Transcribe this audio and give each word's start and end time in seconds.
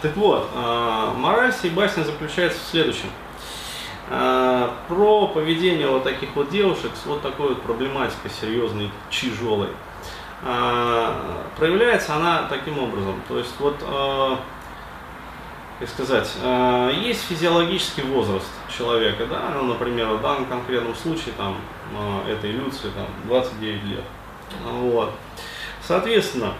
Так 0.00 0.16
вот, 0.16 0.48
э, 0.54 1.12
мораль 1.16 1.52
всей 1.52 1.70
басни 1.70 2.04
заключается 2.04 2.60
в 2.60 2.70
следующем. 2.70 3.10
Э, 4.08 4.70
про 4.86 5.26
поведение 5.26 5.88
вот 5.88 6.04
таких 6.04 6.36
вот 6.36 6.50
девушек 6.50 6.92
с 6.94 7.04
вот 7.04 7.20
такой 7.20 7.48
вот 7.48 7.62
проблематикой 7.62 8.30
серьезной, 8.30 8.92
тяжелой. 9.10 9.70
Э, 10.42 11.12
проявляется 11.56 12.14
она 12.14 12.44
таким 12.48 12.78
образом. 12.78 13.20
То 13.26 13.38
есть 13.38 13.54
вот 13.58 13.76
как 15.80 15.88
сказать, 15.88 16.28
есть 17.04 17.22
физиологический 17.28 18.02
возраст 18.02 18.48
человека, 18.76 19.26
да, 19.26 19.52
ну, 19.54 19.62
например, 19.62 20.08
в 20.08 20.20
данном 20.20 20.46
конкретном 20.46 20.92
случае, 20.96 21.32
там, 21.36 21.56
этой 22.28 22.50
Люции, 22.50 22.90
там, 22.96 23.06
29 23.26 23.84
лет, 23.84 24.02
вот. 24.64 25.12
Соответственно, 25.80 26.54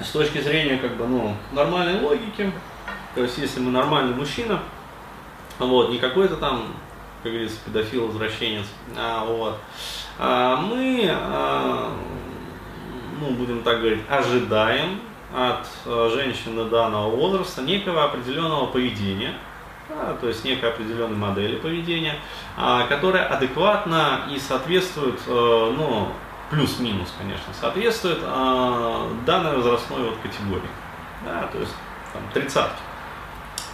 с 0.00 0.10
точки 0.10 0.40
зрения, 0.40 0.78
как 0.78 0.96
бы, 0.96 1.06
ну, 1.06 1.34
нормальной 1.52 2.00
логики, 2.00 2.52
то 3.14 3.22
есть, 3.22 3.38
если 3.38 3.60
мы 3.60 3.70
нормальный 3.70 4.14
мужчина, 4.14 4.60
вот, 5.58 5.90
не 5.90 5.98
какой-то 5.98 6.36
там, 6.36 6.74
как 7.22 7.32
говорится, 7.32 7.58
педофил-возвращенец, 7.66 8.66
а, 8.96 9.24
вот, 9.24 9.58
а 10.18 10.56
мы, 10.56 11.10
а, 11.12 11.92
ну, 13.20 13.30
будем 13.30 13.62
так 13.62 13.80
говорить, 13.80 14.02
ожидаем 14.08 15.00
от 15.34 15.66
э, 15.84 16.10
женщины 16.14 16.64
данного 16.64 17.10
возраста 17.10 17.62
некого 17.62 18.04
определенного 18.04 18.66
поведения, 18.66 19.34
да, 19.88 20.14
то 20.14 20.28
есть 20.28 20.44
некой 20.44 20.70
определенной 20.70 21.16
модели 21.16 21.56
поведения, 21.56 22.14
а, 22.56 22.86
которая 22.86 23.26
адекватно 23.26 24.22
и 24.30 24.38
соответствует, 24.38 25.18
э, 25.26 25.74
ну, 25.76 26.08
плюс-минус, 26.50 27.12
конечно, 27.18 27.52
соответствует 27.58 28.18
а, 28.22 29.10
данной 29.26 29.56
возрастной 29.56 30.04
вот 30.04 30.16
категории. 30.22 30.68
Да, 31.24 31.48
то 31.52 31.58
есть 31.58 31.72
там, 32.12 32.22
тридцатки, 32.32 32.80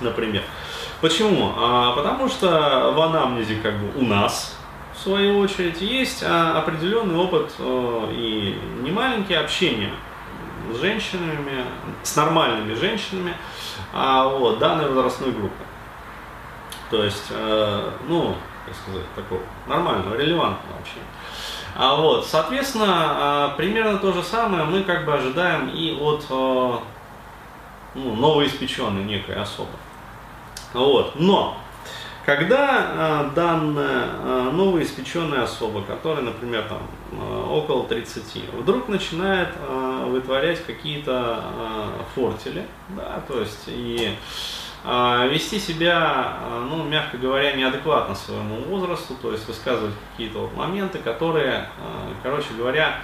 например. 0.00 0.42
Почему? 1.00 1.52
А, 1.56 1.94
потому 1.94 2.28
что 2.28 2.92
в 2.96 3.00
анамнезе 3.00 3.56
как 3.56 3.78
бы 3.78 3.98
у 3.98 4.04
нас, 4.04 4.56
в 4.94 5.00
свою 5.00 5.38
очередь, 5.38 5.80
есть 5.80 6.22
а, 6.22 6.58
определенный 6.58 7.16
опыт 7.16 7.52
а, 7.58 8.10
и 8.10 8.58
немаленькие 8.82 9.38
общения 9.38 9.92
с 10.72 10.80
женщинами, 10.80 11.64
с 12.02 12.16
нормальными 12.16 12.74
женщинами 12.74 13.34
а, 13.92 14.26
вот, 14.26 14.58
данной 14.58 14.88
возрастной 14.88 15.32
группы. 15.32 15.64
То 16.90 17.02
есть, 17.02 17.26
э, 17.30 17.90
ну, 18.08 18.36
как 18.64 18.74
сказать, 18.74 19.06
такого 19.14 19.40
нормального, 19.66 20.14
релевантного 20.14 20.78
общения. 20.78 21.06
А 21.74 21.96
вот, 21.96 22.26
соответственно, 22.26 23.50
э, 23.52 23.56
примерно 23.56 23.98
то 23.98 24.12
же 24.12 24.22
самое 24.22 24.64
мы 24.64 24.84
как 24.84 25.04
бы 25.04 25.14
ожидаем 25.14 25.68
и 25.68 25.90
от 26.00 26.24
э, 26.30 26.78
ну, 27.94 28.14
новоиспеченной 28.14 29.02
некой 29.02 29.34
особы. 29.34 29.72
Вот. 30.72 31.14
Но 31.16 31.56
когда 32.24 33.26
э, 33.26 33.30
данная 33.34 34.06
э, 34.06 34.50
новоиспеченная 34.52 35.42
особа, 35.42 35.82
которая, 35.82 36.22
например, 36.22 36.64
там, 36.68 36.82
около 37.50 37.84
30, 37.84 38.50
вдруг 38.54 38.88
начинает 38.88 39.50
вытворять 40.06 40.64
какие-то 40.64 41.42
э, 41.42 42.02
фортили, 42.14 42.66
да, 42.90 43.20
то 43.26 43.40
есть 43.40 43.64
и 43.66 44.16
вести 44.84 45.58
себя, 45.58 46.36
э, 46.42 46.66
ну, 46.68 46.84
мягко 46.84 47.16
говоря, 47.16 47.52
неадекватно 47.52 48.14
своему 48.14 48.56
возрасту, 48.68 49.14
то 49.14 49.32
есть 49.32 49.48
высказывать 49.48 49.94
какие-то 50.12 50.40
вот 50.40 50.54
моменты, 50.54 50.98
которые, 50.98 51.68
э, 51.78 52.12
короче 52.22 52.52
говоря, 52.56 53.00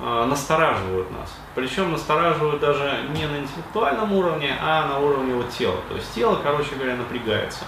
настораживают 0.00 1.12
нас. 1.12 1.32
Причем 1.54 1.92
настораживают 1.92 2.60
даже 2.60 3.04
не 3.10 3.24
на 3.24 3.38
интеллектуальном 3.38 4.12
уровне, 4.12 4.56
а 4.60 4.88
на 4.88 4.98
уровне 4.98 5.34
вот 5.34 5.50
тела. 5.50 5.76
То 5.88 5.94
есть 5.94 6.12
тело, 6.12 6.40
короче 6.42 6.74
говоря, 6.74 6.96
напрягается. 6.96 7.64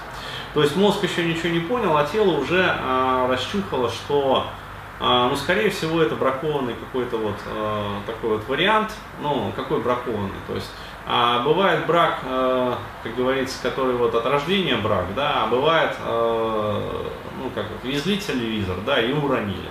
То 0.54 0.62
есть 0.62 0.76
мозг 0.76 1.02
еще 1.02 1.24
ничего 1.24 1.48
не 1.48 1.58
понял, 1.58 1.96
а 1.96 2.06
тело 2.06 2.38
уже 2.38 2.64
а, 2.64 3.26
расчухало, 3.28 3.90
что, 3.90 4.46
а, 5.00 5.28
ну, 5.28 5.34
скорее 5.34 5.68
всего, 5.70 6.00
это 6.00 6.14
бракованный 6.14 6.74
какой-то 6.74 7.16
вот 7.16 7.34
а, 7.48 8.00
такой 8.06 8.30
вот 8.30 8.48
вариант. 8.48 8.92
Ну, 9.20 9.52
какой 9.56 9.80
бракованный? 9.80 10.30
То 10.46 10.54
есть 10.54 10.70
а 11.06 11.42
бывает 11.42 11.86
брак, 11.86 12.20
а, 12.24 12.78
как 13.02 13.14
говорится, 13.14 13.62
который 13.62 13.94
вот 13.94 14.14
от 14.14 14.24
рождения 14.24 14.76
брак, 14.76 15.14
да, 15.14 15.44
а 15.44 15.46
бывает, 15.46 15.94
а, 16.00 17.10
ну, 17.42 17.50
как 17.54 17.66
вот, 17.70 17.84
везли 17.84 18.18
телевизор, 18.18 18.76
да, 18.86 19.00
и 19.00 19.12
уронили. 19.12 19.70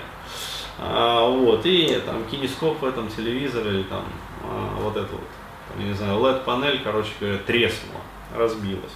А, 0.80 1.28
вот, 1.28 1.66
и 1.66 2.02
там 2.06 2.24
кинескоп 2.26 2.82
в 2.82 2.86
этом 2.86 3.08
телевизоре, 3.08 3.72
или 3.72 3.84
там 3.84 4.04
а, 4.44 4.76
вот 4.80 4.96
это 4.96 5.12
вот, 5.12 5.28
там, 5.70 5.86
не 5.86 5.94
знаю, 5.94 6.20
LED-панель, 6.20 6.82
короче 6.84 7.12
говоря, 7.20 7.38
треснула, 7.40 8.02
разбилась. 8.36 8.94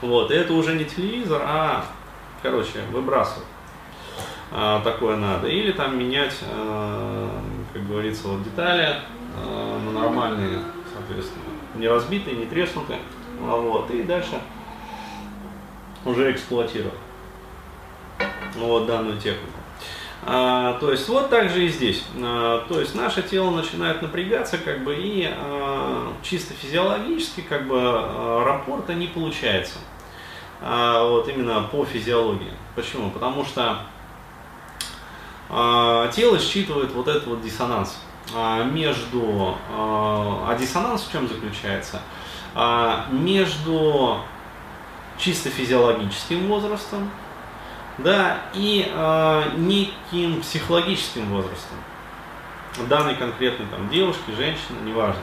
Вот, 0.00 0.30
и 0.30 0.34
это 0.34 0.52
уже 0.52 0.74
не 0.74 0.84
телевизор, 0.84 1.42
а, 1.44 1.84
короче, 2.42 2.80
выбрасывать. 2.92 3.46
А, 4.52 4.80
такое 4.82 5.16
надо. 5.16 5.46
Или 5.46 5.72
там 5.72 5.98
менять, 5.98 6.36
а, 6.42 7.30
как 7.72 7.86
говорится, 7.86 8.28
вот 8.28 8.42
детали 8.42 8.96
а, 9.36 9.80
на 9.84 9.92
нормальные, 9.92 10.58
соответственно, 11.10 11.44
не 11.74 11.88
разбитые, 11.88 12.36
не 12.36 12.46
треснутые. 12.46 13.00
А, 13.42 13.56
вот, 13.56 13.90
и 13.90 14.02
дальше 14.02 14.40
уже 16.04 16.32
эксплуатировать 16.32 16.94
вот 18.56 18.86
данную 18.86 19.18
технику. 19.18 19.58
А, 20.22 20.74
то 20.78 20.90
есть 20.90 21.08
вот 21.08 21.30
так 21.30 21.50
же 21.50 21.64
и 21.64 21.68
здесь. 21.68 22.04
А, 22.16 22.66
то 22.68 22.80
есть 22.80 22.94
наше 22.94 23.22
тело 23.22 23.50
начинает 23.50 24.02
напрягаться, 24.02 24.58
как 24.58 24.84
бы, 24.84 24.94
и 24.94 25.28
а, 25.30 26.12
чисто 26.22 26.54
физиологически, 26.54 27.40
как 27.40 27.66
бы, 27.66 27.78
а, 27.80 28.44
рапорта 28.44 28.94
не 28.94 29.06
получается. 29.06 29.78
А, 30.60 31.04
вот 31.04 31.28
именно 31.28 31.62
по 31.72 31.84
физиологии. 31.84 32.52
Почему? 32.76 33.10
Потому 33.10 33.44
что 33.44 33.78
а, 35.48 36.08
тело 36.08 36.38
считывает 36.38 36.92
вот 36.92 37.08
этот 37.08 37.26
вот 37.26 37.42
диссонанс 37.42 37.98
а, 37.98 38.09
между, 38.72 39.56
а, 39.70 40.46
а 40.48 40.54
диссонанс 40.58 41.02
в 41.02 41.12
чем 41.12 41.28
заключается? 41.28 42.00
А, 42.54 43.06
между 43.10 44.18
чисто 45.18 45.50
физиологическим 45.50 46.48
возрастом, 46.48 47.10
да, 47.98 48.38
и 48.54 48.90
неким 49.56 50.40
психологическим 50.40 51.28
возрастом 51.28 51.76
данной 52.88 53.14
конкретной 53.16 53.66
там 53.66 53.90
девушки, 53.90 54.30
женщины, 54.30 54.78
неважно. 54.84 55.20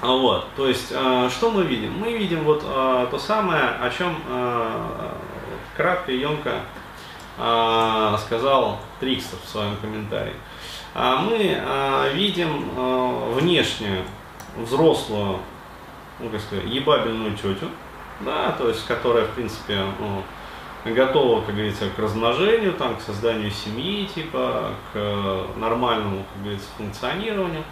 А 0.00 0.08
вот, 0.08 0.46
то 0.54 0.68
есть, 0.68 0.88
что 0.88 1.50
мы 1.50 1.64
видим? 1.64 1.98
Мы 1.98 2.16
видим 2.16 2.44
вот 2.44 2.60
то 2.60 3.18
самое, 3.18 3.64
о 3.64 3.90
чем 3.90 4.16
кратко 5.76 6.12
и 6.12 6.18
емко 6.20 6.60
сказал 8.24 8.78
Трикстер 9.00 9.38
в 9.44 9.48
своем 9.48 9.76
комментарии. 9.78 10.34
А 10.94 11.16
мы 11.16 11.36
э, 11.38 12.12
видим 12.14 12.70
э, 12.76 13.32
внешнюю, 13.34 14.04
взрослую, 14.56 15.38
ну, 16.20 16.28
как 16.30 16.40
сказать, 16.40 16.66
ебабельную 16.66 17.36
тетю, 17.36 17.68
да, 18.20 18.52
то 18.52 18.68
есть, 18.68 18.86
которая, 18.86 19.24
в 19.24 19.30
принципе, 19.30 19.80
ну, 19.98 20.22
готова, 20.92 21.40
как 21.40 21.54
говорится, 21.54 21.90
к 21.90 21.98
размножению, 21.98 22.74
там, 22.74 22.96
к 22.96 23.00
созданию 23.00 23.50
семьи, 23.50 24.06
типа, 24.06 24.70
к 24.92 25.46
нормальному, 25.56 26.24
как 26.32 26.42
говорится, 26.42 26.68
функционированию. 26.76 27.64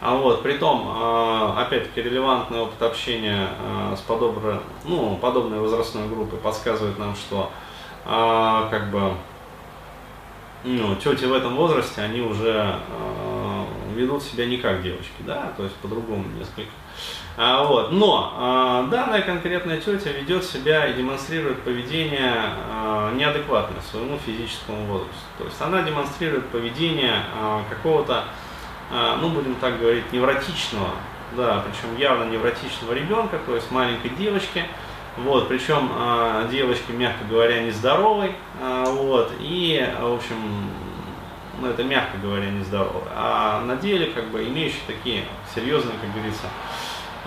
А 0.00 0.14
вот, 0.14 0.42
притом, 0.42 0.86
а, 0.88 1.56
опять-таки, 1.60 2.02
релевантный 2.02 2.60
опыт 2.60 2.80
общения 2.80 3.48
а, 3.58 3.94
с 3.96 4.00
подобной, 4.00 4.60
ну, 4.84 5.16
подобной 5.16 5.58
возрастной 5.58 6.08
группой 6.08 6.38
подсказывает 6.38 6.98
нам, 6.98 7.14
что 7.14 7.50
а, 8.06 8.68
как 8.70 8.90
бы 8.90 9.12
ну, 10.64 10.94
тети 10.96 11.24
в 11.24 11.32
этом 11.32 11.56
возрасте, 11.56 12.02
они 12.02 12.20
уже 12.20 12.78
ведут 13.94 14.22
себя 14.22 14.46
не 14.46 14.56
как 14.56 14.82
девочки, 14.82 15.20
да, 15.20 15.52
то 15.56 15.64
есть 15.64 15.74
по-другому 15.76 16.24
несколько. 16.38 16.70
А, 17.36 17.64
вот. 17.64 17.92
Но 17.92 18.34
а, 18.36 18.86
данная 18.88 19.22
конкретная 19.22 19.80
тетя 19.80 20.10
ведет 20.10 20.44
себя 20.44 20.86
и 20.86 20.94
демонстрирует 20.94 21.62
поведение 21.62 22.34
а, 22.34 23.14
неадекватное 23.14 23.80
своему 23.90 24.18
физическому 24.18 24.84
возрасту. 24.86 25.14
То 25.38 25.44
есть 25.44 25.60
она 25.60 25.82
демонстрирует 25.82 26.46
поведение 26.48 27.24
а, 27.34 27.64
какого-то, 27.70 28.24
а, 28.90 29.16
ну 29.20 29.30
будем 29.30 29.54
так 29.56 29.78
говорить, 29.78 30.12
невротичного, 30.12 30.90
да, 31.36 31.64
причем 31.66 31.96
явно 31.96 32.24
невротичного 32.24 32.92
ребенка, 32.92 33.38
то 33.46 33.54
есть 33.54 33.70
маленькой 33.70 34.10
девочки. 34.10 34.64
Вот, 35.16 35.48
причем 35.48 35.90
э, 35.92 36.48
девочки, 36.50 36.92
мягко 36.92 37.24
говоря, 37.28 37.62
нездоровой, 37.62 38.34
э, 38.60 38.84
вот, 38.88 39.32
и, 39.40 39.86
в 40.00 40.14
общем, 40.14 40.70
ну, 41.60 41.68
это 41.68 41.82
мягко 41.84 42.16
говоря, 42.18 42.50
нездоровой, 42.50 43.02
а 43.14 43.60
на 43.62 43.76
деле, 43.76 44.06
как 44.06 44.28
бы, 44.28 44.44
имеющие 44.44 44.80
такие 44.86 45.24
серьезные, 45.54 45.94
как 46.00 46.12
говорится, 46.14 46.46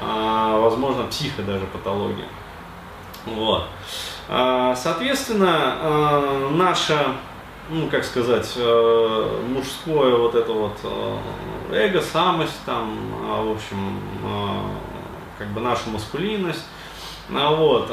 а, 0.01 0.57
возможно, 0.57 1.03
психо 1.03 1.43
даже 1.43 1.65
патология. 1.65 2.25
Вот. 3.25 3.67
А, 4.27 4.75
соответственно, 4.75 5.77
а, 5.81 6.49
наша 6.51 7.15
ну, 7.69 7.87
как 7.89 8.03
сказать, 8.03 8.53
э, 8.57 9.41
мужское 9.47 10.15
вот 10.17 10.35
это 10.35 10.51
вот 10.51 10.77
э, 10.83 11.17
эго, 11.71 12.01
самость, 12.01 12.59
там, 12.65 12.97
а, 13.23 13.41
в 13.41 13.51
общем, 13.51 13.99
э, 14.23 14.47
как 15.39 15.47
бы 15.49 15.61
наша 15.61 15.89
маскулинность, 15.89 16.65
а, 17.31 17.55
вот, 17.55 17.89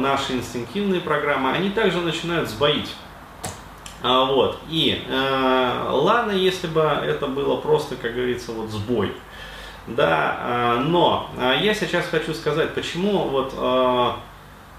наши 0.00 0.34
инстинктивные 0.34 1.00
программы, 1.00 1.50
они 1.52 1.70
также 1.70 2.00
начинают 2.00 2.48
сбоить. 2.48 2.94
А, 4.02 4.24
вот, 4.24 4.58
и 4.68 5.02
ладно, 5.08 6.32
если 6.32 6.66
бы 6.66 6.82
это 6.82 7.26
было 7.26 7.56
просто, 7.56 7.96
как 7.96 8.14
говорится, 8.14 8.52
вот 8.52 8.70
сбой, 8.70 9.12
да, 9.86 10.78
но 10.84 11.30
я 11.60 11.74
сейчас 11.74 12.06
хочу 12.06 12.34
сказать, 12.34 12.74
почему 12.74 13.28
вот 13.28 13.54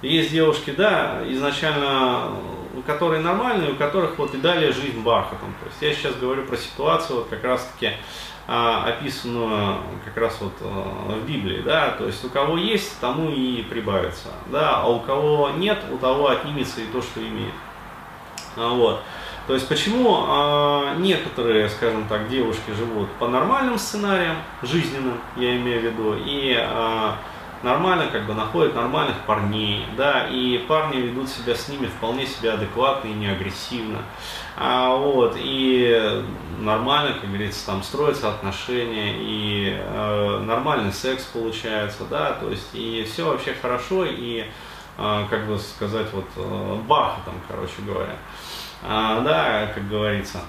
есть 0.01 0.31
девушки, 0.31 0.69
да, 0.69 1.23
изначально, 1.25 2.33
которые 2.85 3.21
нормальные, 3.21 3.71
у 3.71 3.75
которых 3.75 4.19
вот 4.19 4.35
и 4.35 4.37
далее 4.37 4.71
жизнь 4.71 5.01
бархатом. 5.01 5.55
То 5.59 5.65
есть 5.67 5.81
я 5.81 5.93
сейчас 5.93 6.15
говорю 6.19 6.45
про 6.45 6.55
ситуацию 6.55 7.17
вот 7.17 7.29
как 7.29 7.43
раз-таки 7.43 7.93
описанную 8.47 9.77
как 10.05 10.15
раз 10.15 10.37
вот 10.39 10.53
а, 10.61 11.19
в 11.19 11.25
Библии, 11.25 11.61
да, 11.61 11.91
то 11.91 12.05
есть 12.05 12.23
у 12.23 12.29
кого 12.29 12.57
есть, 12.57 12.97
тому 13.01 13.29
и 13.29 13.61
прибавится, 13.63 14.29
да, 14.47 14.81
а 14.81 14.87
у 14.87 15.01
кого 15.01 15.49
нет, 15.57 15.77
у 15.91 15.97
того 15.97 16.29
отнимется 16.29 16.79
и 16.79 16.85
то, 16.85 17.01
что 17.01 17.19
имеет. 17.19 17.53
А, 18.55 18.69
вот. 18.69 19.01
То 19.47 19.53
есть 19.53 19.67
почему 19.67 20.25
а, 20.27 20.95
некоторые, 20.95 21.69
скажем 21.69 22.07
так, 22.07 22.29
девушки 22.29 22.71
живут 22.71 23.09
по 23.19 23.27
нормальным 23.27 23.77
сценариям, 23.77 24.37
жизненным, 24.61 25.19
я 25.35 25.57
имею 25.57 25.81
в 25.81 25.83
виду, 25.83 26.15
и 26.17 26.55
а, 26.57 27.17
нормально 27.63 28.07
как 28.11 28.25
бы 28.25 28.33
находят 28.33 28.75
нормальных 28.75 29.17
парней, 29.25 29.85
да, 29.95 30.27
и 30.27 30.59
парни 30.67 30.97
ведут 30.97 31.29
себя 31.29 31.55
с 31.55 31.67
ними 31.67 31.87
вполне 31.87 32.25
себе 32.25 32.51
адекватно 32.51 33.07
и 33.07 33.13
не 33.13 33.27
агрессивно. 33.27 33.99
А, 34.55 34.95
вот, 34.95 35.35
и 35.37 36.23
нормально, 36.59 37.13
как 37.19 37.29
говорится, 37.29 37.65
там 37.65 37.83
строятся 37.83 38.29
отношения, 38.29 39.13
и 39.17 39.77
э, 39.77 40.39
нормальный 40.45 40.91
секс 40.91 41.23
получается, 41.25 42.03
да, 42.09 42.33
то 42.33 42.49
есть, 42.49 42.69
и 42.73 43.07
все 43.11 43.29
вообще 43.29 43.53
хорошо, 43.53 44.05
и, 44.05 44.45
э, 44.97 45.25
как 45.29 45.47
бы 45.47 45.59
сказать, 45.59 46.07
вот, 46.13 46.25
э, 46.35 46.77
там, 46.87 47.35
короче 47.47 47.81
говоря, 47.85 48.15
а, 48.83 49.21
да, 49.21 49.71
как 49.73 49.87
говорится. 49.87 50.39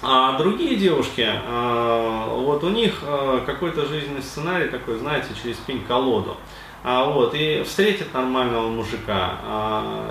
А 0.00 0.38
другие 0.38 0.76
девушки, 0.76 1.26
а, 1.28 2.32
вот 2.36 2.62
у 2.62 2.68
них 2.68 3.00
а, 3.02 3.44
какой-то 3.44 3.84
жизненный 3.86 4.22
сценарий 4.22 4.68
такой, 4.68 4.96
знаете, 4.96 5.28
через 5.42 5.56
пень-колоду. 5.56 6.36
А, 6.84 7.04
вот, 7.06 7.34
и 7.34 7.64
встретит 7.64 8.14
нормального 8.14 8.68
мужика, 8.68 9.32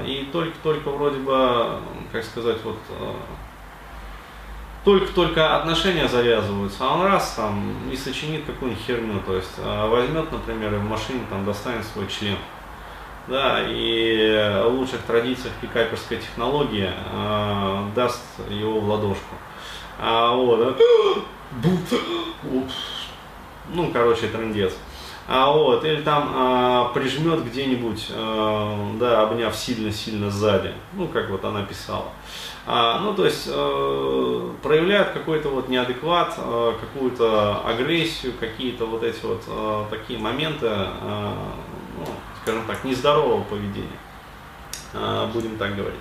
и 0.06 0.28
только-только 0.34 0.90
вроде 0.90 1.20
бы, 1.20 1.80
как 2.12 2.26
сказать, 2.26 2.58
вот, 2.66 2.78
только-только 4.84 5.56
отношения 5.56 6.10
завязываются, 6.10 6.80
а 6.82 6.96
он 6.96 7.06
раз 7.06 7.36
там 7.38 7.74
и 7.90 7.96
сочинит 7.96 8.44
какую-нибудь 8.46 8.84
херню, 8.84 9.22
то 9.26 9.36
есть 9.38 9.58
возьмет, 9.58 10.30
например, 10.30 10.74
и 10.74 10.78
в 10.78 10.84
машине 10.84 11.22
там 11.30 11.46
достанет 11.46 11.86
свой 11.86 12.08
член. 12.08 12.38
Да, 13.28 13.62
и 13.66 14.62
в 14.66 14.70
лучших 14.70 15.02
традициях 15.02 15.54
пикаперской 15.62 16.18
технологии 16.18 16.90
э, 16.90 17.84
даст 17.94 18.24
его 18.50 18.80
в 18.80 18.90
ладошку. 18.90 19.36
А, 20.00 20.36
вот, 20.36 20.80
ну, 23.74 23.92
короче, 23.92 24.28
трендец. 24.28 24.74
А 25.30 25.52
вот, 25.52 25.84
или 25.84 26.02
там 26.04 26.32
а, 26.34 26.86
прижмет 26.94 27.44
где-нибудь, 27.44 28.12
а, 28.12 28.94
да, 28.98 29.24
обняв 29.24 29.54
сильно-сильно 29.54 30.32
сзади, 30.32 30.74
ну, 30.94 31.10
как 31.10 31.30
вот 31.30 31.44
она 31.44 31.64
писала. 31.64 32.06
А, 32.66 33.00
ну, 33.00 33.14
то 33.14 33.26
есть, 33.26 33.50
а, 33.50 34.54
проявляет 34.64 35.10
какой-то 35.10 35.50
вот 35.50 35.68
неадекват, 35.68 36.36
а, 36.38 36.78
какую-то 36.80 37.62
агрессию, 37.66 38.34
какие-то 38.40 38.86
вот 38.86 39.04
эти 39.04 39.26
вот 39.26 39.44
а, 39.50 39.88
такие 39.90 40.18
моменты, 40.18 40.68
а, 40.70 41.34
ну, 41.98 42.06
скажем 42.42 42.66
так, 42.66 42.86
нездорового 42.86 43.44
поведения, 43.44 44.00
а, 44.94 45.28
будем 45.28 45.58
так 45.58 45.76
говорить. 45.76 46.00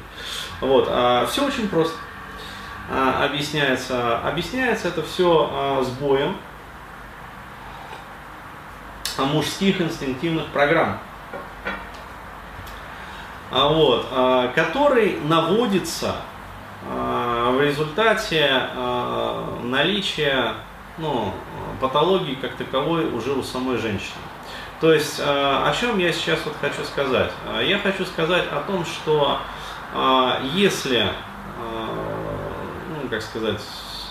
Вот, 0.60 0.86
а, 0.88 1.26
все 1.26 1.44
очень 1.44 1.68
просто. 1.68 1.96
А, 2.88 3.24
объясняется. 3.24 4.18
Объясняется 4.18 4.88
это 4.88 5.02
все 5.02 5.50
а, 5.52 5.82
сбоем 5.82 6.36
мужских 9.18 9.80
инстинктивных 9.80 10.46
программ, 10.48 10.98
а, 13.50 13.68
вот, 13.68 14.06
который 14.54 15.18
наводится 15.22 16.16
в 16.82 17.60
результате 17.60 18.62
наличия 19.64 20.52
ну, 20.98 21.32
патологии 21.80 22.34
как 22.34 22.54
таковой 22.56 23.10
уже 23.10 23.32
у 23.32 23.42
самой 23.42 23.78
женщины. 23.78 24.20
То 24.80 24.92
есть, 24.92 25.18
о 25.18 25.72
чем 25.80 25.98
я 25.98 26.12
сейчас 26.12 26.38
вот 26.44 26.54
хочу 26.60 26.84
сказать? 26.84 27.32
Я 27.64 27.78
хочу 27.78 28.04
сказать 28.04 28.44
о 28.52 28.60
том, 28.60 28.84
что 28.84 29.40
если 30.52 31.08
как 33.08 33.22
сказать, 33.22 33.60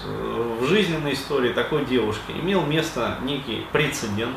в 0.03 0.65
жизненной 0.67 1.13
истории 1.13 1.53
такой 1.53 1.85
девушки 1.85 2.31
имел 2.31 2.65
место 2.65 3.17
некий 3.21 3.65
прецедент, 3.71 4.35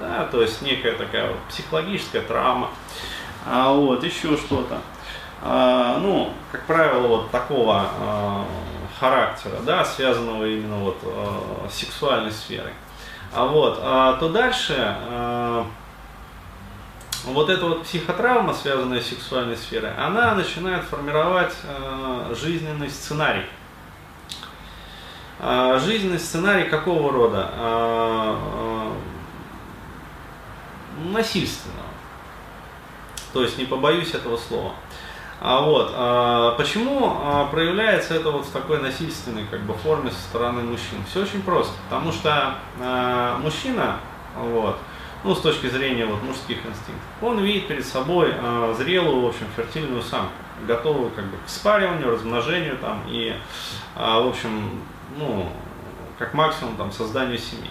да, 0.00 0.26
то 0.30 0.42
есть 0.42 0.62
некая 0.62 0.92
такая 0.92 1.28
вот 1.28 1.38
психологическая 1.48 2.22
травма, 2.22 2.70
а 3.46 3.72
вот 3.72 4.02
еще 4.04 4.36
что-то. 4.36 4.80
А, 5.40 5.98
ну, 6.00 6.32
как 6.50 6.64
правило, 6.66 7.06
вот 7.06 7.30
такого 7.30 7.86
а, 8.00 8.44
характера, 8.98 9.58
да, 9.64 9.84
связанного 9.84 10.44
именно 10.44 10.78
вот 10.78 10.98
а, 11.04 11.68
с 11.70 11.74
сексуальной 11.74 12.32
сферой. 12.32 12.72
А 13.32 13.46
вот, 13.46 13.78
а, 13.80 14.14
то 14.14 14.28
дальше 14.30 14.74
а, 14.78 15.66
вот 17.24 17.50
эта 17.50 17.66
вот 17.66 17.84
психотравма, 17.84 18.54
связанная 18.54 19.00
с 19.00 19.06
сексуальной 19.06 19.56
сферой, 19.56 19.94
она 19.96 20.34
начинает 20.34 20.84
формировать 20.84 21.54
а, 21.64 22.34
жизненный 22.34 22.90
сценарий. 22.90 23.44
А, 25.40 25.78
жизненный 25.78 26.18
сценарий 26.18 26.68
какого 26.68 27.12
рода? 27.12 27.50
А, 27.54 28.36
а, 28.36 28.92
насильственного. 31.12 31.86
То 33.32 33.42
есть 33.42 33.56
не 33.56 33.64
побоюсь 33.64 34.14
этого 34.14 34.36
слова. 34.36 34.72
А 35.40 35.60
вот, 35.60 36.56
почему 36.56 37.16
проявляется 37.52 38.14
это 38.14 38.32
вот 38.32 38.46
в 38.46 38.50
такой 38.50 38.82
насильственной 38.82 39.44
как 39.44 39.60
бы, 39.60 39.74
форме 39.74 40.10
со 40.10 40.20
стороны 40.20 40.62
мужчин? 40.62 40.98
Все 41.08 41.22
очень 41.22 41.42
просто. 41.42 41.74
Потому 41.88 42.10
что 42.10 42.54
мужчина, 43.40 43.98
вот, 44.34 44.76
ну, 45.22 45.36
с 45.36 45.40
точки 45.40 45.68
зрения 45.68 46.06
вот, 46.06 46.20
мужских 46.24 46.56
инстинктов, 46.56 47.04
он 47.22 47.38
видит 47.38 47.68
перед 47.68 47.86
собой 47.86 48.34
зрелую, 48.76 49.20
в 49.20 49.26
общем, 49.26 49.46
фертильную 49.54 50.02
самку, 50.02 50.32
готовую 50.66 51.10
как 51.10 51.24
бы, 51.26 51.36
к 51.44 51.48
спариванию, 51.48 52.10
размножению 52.10 52.76
там, 52.78 53.02
и, 53.08 53.34
а, 53.94 54.20
в 54.20 54.28
общем, 54.28 54.82
ну, 55.16 55.50
как 56.18 56.34
максимум 56.34 56.76
там 56.76 56.92
созданию 56.92 57.38
семьи. 57.38 57.70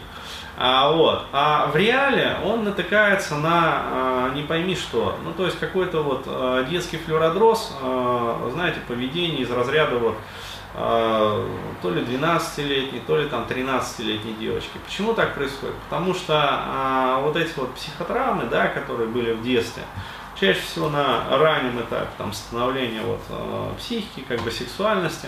А, 0.60 0.92
вот. 0.92 1.28
а 1.34 1.68
в 1.68 1.76
реале 1.76 2.38
он 2.44 2.64
натыкается 2.64 3.36
на 3.36 3.52
а, 3.54 4.32
не 4.34 4.42
пойми 4.42 4.76
что. 4.76 5.16
Ну, 5.24 5.32
то 5.34 5.46
есть 5.46 5.60
какой-то 5.60 6.02
вот 6.02 6.24
а, 6.26 6.64
детский 6.64 6.98
флюородроз, 6.98 7.78
а, 7.80 8.50
знаете, 8.54 8.80
поведение 8.88 9.42
из 9.42 9.52
разряда 9.52 9.98
вот 9.98 10.18
а, 10.74 11.48
то 11.82 11.92
ли 11.92 12.02
12-летней, 12.02 13.02
то 13.06 13.18
ли 13.18 13.28
там 13.30 13.46
13-летней 13.50 14.34
девочки. 14.34 14.78
Почему 14.86 15.14
так 15.14 15.36
происходит? 15.36 15.76
Потому 15.90 16.14
что 16.14 16.34
а, 16.40 17.20
вот 17.22 17.36
эти 17.36 17.52
вот 17.56 17.74
психотравмы, 17.76 18.46
да, 18.46 18.68
которые 18.68 19.10
были 19.10 19.34
в 19.34 19.44
детстве, 19.44 19.84
чаще 20.40 20.60
всего 20.62 20.90
на 20.90 21.38
раннем 21.38 21.80
этапе 21.80 22.10
там, 22.18 22.34
становления 22.34 23.02
вот, 23.02 23.22
а, 23.30 23.74
психики, 23.78 24.24
как 24.28 24.42
бы 24.42 24.52
сексуальности, 24.52 25.28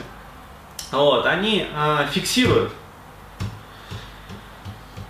вот, 0.91 1.25
они 1.25 1.67
а, 1.75 2.05
фиксируют 2.07 2.71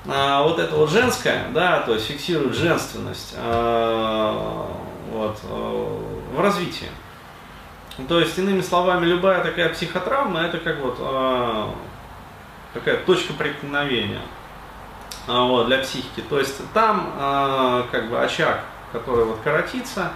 а, 0.08 0.44
вот 0.44 0.60
это 0.60 0.76
вот 0.76 0.90
женское, 0.90 1.48
да, 1.54 1.82
то 1.82 1.94
есть 1.94 2.08
фиксируют 2.08 2.56
женственность 2.56 3.34
а, 3.38 4.72
вот, 5.12 5.40
а, 5.44 6.36
в 6.36 6.40
развитии. 6.40 6.90
То 8.08 8.20
есть, 8.20 8.38
иными 8.38 8.62
словами, 8.62 9.06
любая 9.06 9.44
такая 9.44 9.70
психотравма 9.70 10.42
это 10.42 10.58
как 10.60 10.80
вот 10.80 10.98
а, 11.00 11.76
такая 12.74 12.98
точка 12.98 13.34
преткновения 13.34 14.22
а, 15.28 15.44
вот, 15.44 15.68
для 15.68 15.80
психики. 15.80 16.22
То 16.22 16.40
есть 16.40 16.62
там 16.74 17.14
а, 17.18 17.88
как 17.92 18.10
бы 18.10 18.24
очаг, 18.24 18.64
который 18.92 19.26
вот 19.26 19.40
коротится, 19.44 20.12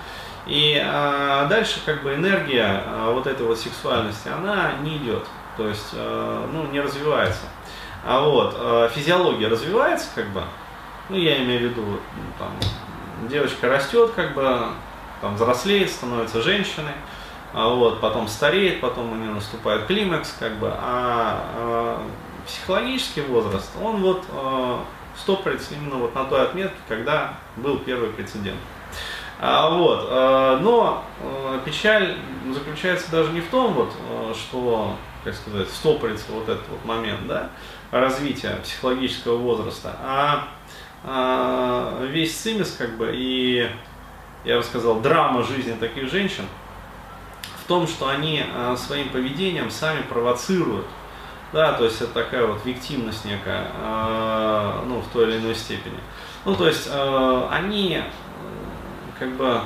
и 0.46 0.82
а, 0.84 1.46
дальше 1.46 1.80
как 1.86 2.04
бы 2.04 2.16
энергия 2.16 2.84
а, 2.86 3.12
вот 3.12 3.28
этой 3.28 3.46
вот 3.46 3.58
сексуальности, 3.58 4.28
она 4.28 4.74
не 4.82 4.98
идет 4.98 5.24
то 5.58 5.68
есть 5.68 5.90
э, 5.94 6.48
ну, 6.52 6.68
не 6.72 6.80
развивается. 6.80 7.44
А 8.06 8.22
вот 8.22 8.56
э, 8.58 8.90
физиология 8.94 9.48
развивается, 9.48 10.08
как 10.14 10.28
бы, 10.30 10.44
ну 11.10 11.16
я 11.16 11.44
имею 11.44 11.60
в 11.60 11.64
виду, 11.72 11.82
ну, 11.82 12.00
там, 12.38 12.52
девочка 13.30 13.70
растет, 13.70 14.12
как 14.16 14.34
бы, 14.34 14.68
там 15.22 15.36
взрослеет, 15.36 15.90
становится 15.90 16.42
женщиной, 16.42 16.94
а 17.54 17.70
вот, 17.70 18.02
потом 18.02 18.28
стареет, 18.28 18.82
потом 18.82 19.12
у 19.12 19.16
нее 19.16 19.32
наступает 19.32 19.86
климакс, 19.86 20.36
как 20.38 20.58
бы, 20.58 20.70
а, 20.70 21.46
а 21.56 22.04
психологический 22.46 23.22
возраст, 23.22 23.72
он 23.82 24.02
вот 24.02 24.26
э, 24.30 24.78
стопорится 25.18 25.76
именно 25.76 25.96
вот 25.96 26.16
на 26.16 26.26
той 26.26 26.44
отметке, 26.44 26.78
когда 26.88 27.36
был 27.58 27.80
первый 27.80 28.10
прецедент. 28.10 28.60
А, 29.40 29.70
вот, 29.70 30.08
э, 30.10 30.60
но 30.62 31.04
э, 31.22 31.60
печаль 31.66 32.16
заключается 32.54 33.12
даже 33.12 33.32
не 33.34 33.42
в 33.42 33.50
том, 33.50 33.74
вот, 33.74 33.92
э, 34.10 34.34
что, 34.34 34.96
как 35.24 35.34
сказать, 35.34 35.70
стопорится 35.70 36.32
вот 36.32 36.48
этот 36.48 36.68
вот 36.70 36.86
момент, 36.86 37.28
да, 37.28 37.50
развития 37.92 38.60
психологического 38.64 39.36
возраста, 39.36 39.98
а, 40.02 40.48
а 41.04 42.06
весь 42.06 42.38
цимис, 42.38 42.76
как 42.78 42.96
бы, 42.96 43.12
и, 43.14 43.70
я 44.46 44.58
бы 44.58 44.64
сказал, 44.64 45.02
драма 45.02 45.44
жизни 45.44 45.74
таких 45.74 46.10
женщин 46.10 46.46
в 47.64 47.68
том, 47.68 47.88
что 47.88 48.08
они 48.08 48.46
своим 48.78 49.10
поведением 49.10 49.72
сами 49.72 50.02
провоцируют 50.04 50.86
да, 51.54 51.74
то 51.74 51.86
есть 51.86 52.02
это 52.02 52.14
такая 52.14 52.46
вот 52.46 52.66
виктимность 52.66 53.24
некая, 53.26 53.68
э, 53.82 54.82
ну, 54.88 55.00
в 55.00 55.08
той 55.14 55.30
или 55.30 55.38
иной 55.38 55.56
степени. 55.56 56.00
Ну, 56.46 56.56
то 56.56 56.68
есть 56.68 56.90
э, 56.92 57.48
они 57.52 58.04
как 59.18 59.30
бы 59.36 59.62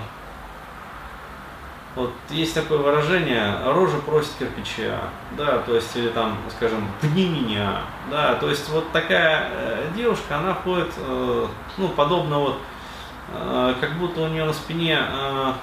вот 1.98 2.12
есть 2.30 2.54
такое 2.54 2.78
выражение, 2.78 3.58
рожа 3.66 3.98
просит 3.98 4.32
кирпича, 4.38 5.00
да, 5.36 5.58
то 5.60 5.74
есть, 5.74 5.96
или 5.96 6.10
там, 6.10 6.38
скажем, 6.56 6.88
пни 7.02 7.28
меня, 7.28 7.82
да, 8.12 8.36
то 8.36 8.50
есть 8.50 8.70
вот 8.70 8.92
такая 8.92 9.50
э, 9.52 9.88
девушка, 9.96 10.38
она 10.38 10.54
ходит, 10.54 10.94
э, 10.96 11.48
ну, 11.78 11.90
подобно 11.90 12.38
вот, 12.38 12.60
э, 13.34 13.74
как 13.82 13.94
будто 13.94 14.22
у 14.22 14.28
нее 14.28 14.46
на 14.46 14.54
спине 14.54 15.00
э, 15.02 15.54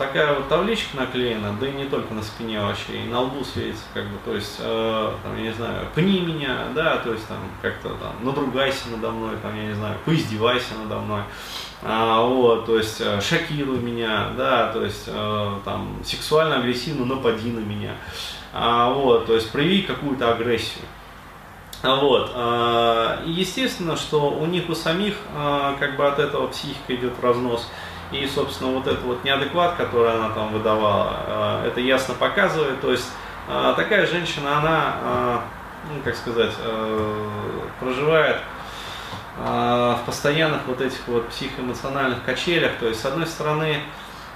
такая 0.00 0.34
вот 0.34 0.48
табличка 0.48 0.96
наклеена, 0.96 1.54
да 1.60 1.68
и 1.68 1.72
не 1.72 1.84
только 1.84 2.14
на 2.14 2.22
спине 2.22 2.58
вообще, 2.58 3.04
и 3.04 3.08
на 3.08 3.20
лбу 3.20 3.44
светится, 3.44 3.84
как 3.92 4.04
бы, 4.04 4.16
то 4.24 4.34
есть, 4.34 4.56
э, 4.58 5.12
там, 5.22 5.36
я 5.36 5.42
не 5.42 5.52
знаю, 5.52 5.86
пни 5.94 6.20
меня, 6.20 6.68
да, 6.74 6.96
то 6.96 7.12
есть, 7.12 7.28
там, 7.28 7.36
как-то 7.60 7.90
там, 7.90 8.14
надругайся 8.22 8.88
надо 8.90 9.10
мной, 9.10 9.36
там, 9.42 9.54
я 9.54 9.66
не 9.66 9.74
знаю, 9.74 9.98
поиздевайся 10.06 10.72
надо 10.82 11.00
мной, 11.02 11.20
а, 11.82 12.22
вот, 12.22 12.64
то 12.64 12.78
есть, 12.78 12.98
э, 13.02 13.20
шокируй 13.20 13.76
меня, 13.76 14.30
да, 14.38 14.72
то 14.72 14.82
есть, 14.82 15.04
э, 15.06 15.58
там, 15.66 15.98
сексуально 16.02 16.56
агрессивно 16.56 17.04
напади 17.04 17.50
на 17.50 17.60
меня, 17.60 17.92
а, 18.54 18.90
вот, 18.90 19.26
то 19.26 19.34
есть, 19.34 19.52
прояви 19.52 19.82
какую-то 19.82 20.32
агрессию. 20.32 20.86
Вот. 21.82 22.32
Э, 22.34 23.22
и 23.24 23.30
естественно, 23.30 23.96
что 23.96 24.30
у 24.30 24.44
них 24.44 24.68
у 24.68 24.74
самих 24.74 25.14
э, 25.34 25.74
как 25.78 25.96
бы 25.96 26.06
от 26.06 26.18
этого 26.18 26.48
психика 26.48 26.94
идет 26.94 27.14
в 27.18 27.24
разнос. 27.24 27.66
И, 28.12 28.26
собственно, 28.26 28.72
вот 28.72 28.86
этот 28.86 29.02
вот 29.02 29.22
неадекват, 29.22 29.76
который 29.76 30.12
она 30.12 30.30
там 30.30 30.52
выдавала, 30.52 31.62
э, 31.62 31.68
это 31.68 31.80
ясно 31.80 32.14
показывает. 32.14 32.80
То 32.80 32.90
есть 32.90 33.08
э, 33.48 33.74
такая 33.76 34.04
женщина, 34.06 34.58
она, 34.58 34.94
э, 35.02 35.38
ну, 35.92 36.02
как 36.02 36.16
сказать, 36.16 36.52
проживает 37.78 38.38
в 39.38 40.00
постоянных 40.04 40.66
вот 40.66 40.82
этих 40.82 40.98
вот 41.06 41.28
психоэмоциональных 41.30 42.22
качелях. 42.24 42.72
То 42.78 42.88
есть, 42.88 43.00
с 43.00 43.06
одной 43.06 43.26
стороны, 43.26 43.80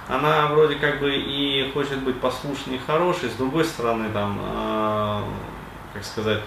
она 0.07 0.47
вроде 0.47 0.75
как 0.75 0.99
бы 0.99 1.15
и 1.15 1.69
хочет 1.73 1.99
быть 1.99 2.19
послушной 2.19 2.77
и 2.77 2.79
хорошей, 2.79 3.29
с 3.29 3.33
другой 3.33 3.65
стороны, 3.65 4.09
там, 4.11 5.27
как 5.93 6.03
сказать, 6.03 6.41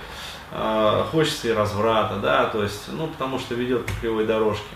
хочется 1.12 1.48
и 1.48 1.52
разврата, 1.52 2.16
да, 2.16 2.46
то 2.46 2.64
есть, 2.64 2.88
ну, 2.88 3.06
потому 3.06 3.38
что 3.38 3.54
ведет 3.54 3.86
по 3.86 3.92
кривой 4.00 4.26
дорожке. 4.26 4.74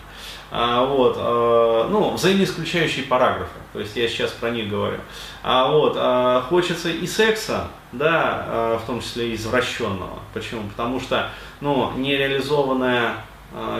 А, 0.55 0.85
вот, 0.85 1.15
а, 1.17 1.87
ну, 1.89 2.11
взаимоисключающие 2.11 3.05
параграфы, 3.05 3.57
то 3.73 3.79
есть 3.79 3.95
я 3.95 4.07
сейчас 4.07 4.29
про 4.29 4.51
них 4.51 4.69
говорю. 4.69 4.99
А, 5.41 5.67
вот, 5.67 5.95
а, 5.97 6.41
хочется 6.41 6.89
и 6.89 7.07
секса, 7.07 7.69
да, 7.91 8.77
в 8.83 8.85
том 8.85 9.01
числе 9.01 9.33
извращенного. 9.33 10.19
Почему? 10.31 10.69
Потому 10.69 10.99
что, 10.99 11.31
ну, 11.59 11.91
нереализованная, 11.97 13.15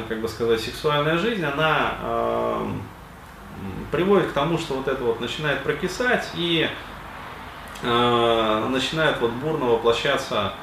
как 0.08 0.20
бы 0.20 0.27
сказать, 0.27 0.62
сексуальная 0.62 1.20
жизнь, 1.20 1.44
она 1.44 2.60
приводит 3.92 4.30
к 4.30 4.34
тому, 4.34 4.58
что 4.58 4.75
вот 4.75 4.88
это 4.88 5.03
вот 5.03 5.20
начинает 5.20 5.62
прокисать 5.63 6.27
и 6.36 6.70
начинает 7.82 9.20
вот 9.20 9.32
бурно 9.32 9.65
воплощаться, 9.65 10.53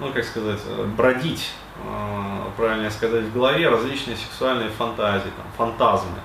ну, 0.00 0.12
как 0.12 0.24
сказать, 0.24 0.60
бродить 0.96 1.52
Э, 1.84 2.50
правильно 2.56 2.90
сказать, 2.90 3.24
в 3.24 3.32
голове 3.32 3.68
различные 3.68 4.16
сексуальные 4.16 4.70
фантазии, 4.70 5.30
там, 5.36 5.46
фантазмы. 5.56 6.18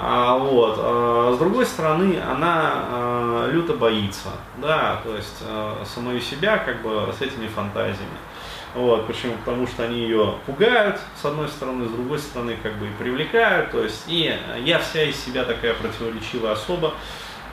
А, 0.00 0.38
вот. 0.38 0.76
А, 0.78 1.32
с 1.34 1.38
другой 1.38 1.66
стороны, 1.66 2.20
она 2.20 2.70
а, 2.72 3.50
люто 3.50 3.74
боится, 3.74 4.28
да, 4.56 5.00
то 5.02 5.16
есть 5.16 5.42
а, 5.42 5.82
самую 5.84 6.20
себя 6.20 6.58
как 6.58 6.82
бы 6.82 7.12
с 7.16 7.20
этими 7.20 7.48
фантазиями. 7.48 8.16
Вот, 8.74 9.06
почему? 9.06 9.34
Потому 9.44 9.66
что 9.66 9.82
они 9.82 10.00
ее 10.02 10.34
пугают, 10.46 11.00
с 11.20 11.24
одной 11.24 11.48
стороны, 11.48 11.88
с 11.88 11.90
другой 11.90 12.18
стороны, 12.18 12.56
как 12.62 12.74
бы 12.74 12.86
и 12.86 12.90
привлекают. 12.90 13.72
То 13.72 13.82
есть, 13.82 14.04
и 14.06 14.32
я 14.62 14.78
вся 14.78 15.02
из 15.02 15.16
себя 15.16 15.44
такая 15.44 15.74
противоречивая 15.74 16.52
особа. 16.52 16.94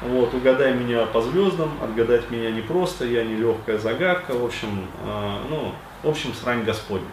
Вот, 0.01 0.33
угадай 0.33 0.73
меня 0.73 1.05
по 1.05 1.21
звездам, 1.21 1.71
отгадать 1.81 2.29
меня 2.29 2.51
непросто, 2.51 3.05
я 3.05 3.23
не 3.23 3.35
легкая 3.35 3.79
загадка. 3.79 4.33
В 4.33 4.43
общем, 4.43 4.87
э, 5.03 5.37
ну, 5.49 5.73
в 6.03 6.09
общем, 6.09 6.33
срань 6.33 6.63
Господня. 6.63 7.07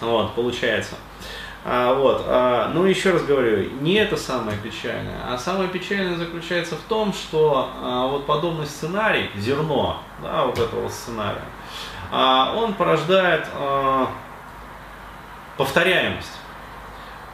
Вот, 0.00 0.34
получается. 0.34 0.96
А, 1.62 1.92
вот, 1.94 2.24
а, 2.26 2.70
ну 2.72 2.84
еще 2.84 3.10
раз 3.10 3.22
говорю, 3.22 3.68
не 3.80 3.94
это 3.94 4.16
самое 4.16 4.56
печальное, 4.58 5.18
а 5.28 5.36
самое 5.36 5.68
печальное 5.68 6.16
заключается 6.16 6.74
в 6.76 6.80
том, 6.88 7.12
что 7.12 7.70
а, 7.82 8.06
вот 8.06 8.24
подобный 8.24 8.66
сценарий, 8.66 9.30
зерно, 9.36 10.02
да, 10.22 10.46
вот 10.46 10.58
этого 10.58 10.88
сценария, 10.88 11.44
а, 12.10 12.54
он 12.56 12.72
порождает 12.72 13.46
а, 13.54 14.10
повторяемость. 15.58 16.40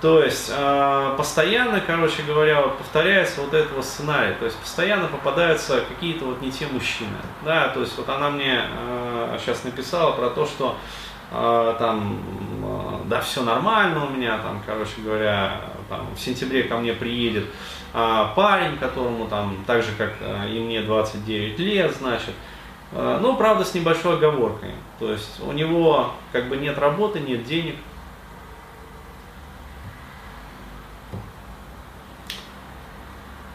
То 0.01 0.23
есть 0.23 0.53
э, 0.55 1.15
постоянно, 1.17 1.81
короче 1.81 2.23
говоря, 2.23 2.61
вот 2.61 2.77
повторяется 2.77 3.41
вот 3.41 3.55
этого 3.55 3.81
сценария. 3.81 4.35
То 4.35 4.45
есть 4.45 4.59
постоянно 4.59 5.09
попадаются 5.09 5.81
какие-то 5.89 6.27
вот 6.27 6.43
не 6.43 6.53
те 6.53 6.67
мужчины. 6.67 7.17
Да, 7.45 7.69
то 7.69 7.81
есть 7.81 7.97
вот 7.97 8.09
она 8.11 8.29
мне 8.29 8.63
э, 8.69 9.39
сейчас 9.41 9.65
написала 9.65 10.13
про 10.13 10.29
то, 10.29 10.45
что 10.45 10.77
там, 11.79 12.19
э, 12.63 13.09
да, 13.09 13.21
все 13.21 13.43
нормально 13.43 14.07
у 14.07 14.11
меня, 14.11 14.39
там, 14.39 14.63
короче 14.65 15.01
говоря, 15.03 15.61
там, 15.89 16.07
в 16.15 16.21
сентябре 16.21 16.65
ко 16.65 16.77
мне 16.77 16.93
приедет 16.93 17.47
э, 17.95 18.25
парень, 18.35 18.77
которому 18.79 19.27
там, 19.27 19.57
так 19.67 19.83
же, 19.83 19.93
как 19.99 20.15
э, 20.21 20.49
и 20.51 20.61
мне 20.61 20.83
29 20.83 21.59
лет, 21.59 21.95
значит, 21.97 22.35
ну, 22.93 23.37
правда, 23.37 23.65
с 23.65 23.75
небольшой 23.75 24.15
оговоркой. 24.15 24.71
То 25.01 25.11
есть 25.11 25.41
у 25.43 25.51
него 25.51 26.13
как 26.31 26.49
бы 26.49 26.57
нет 26.57 26.79
работы, 26.79 27.19
нет 27.19 27.43
денег, 27.45 27.75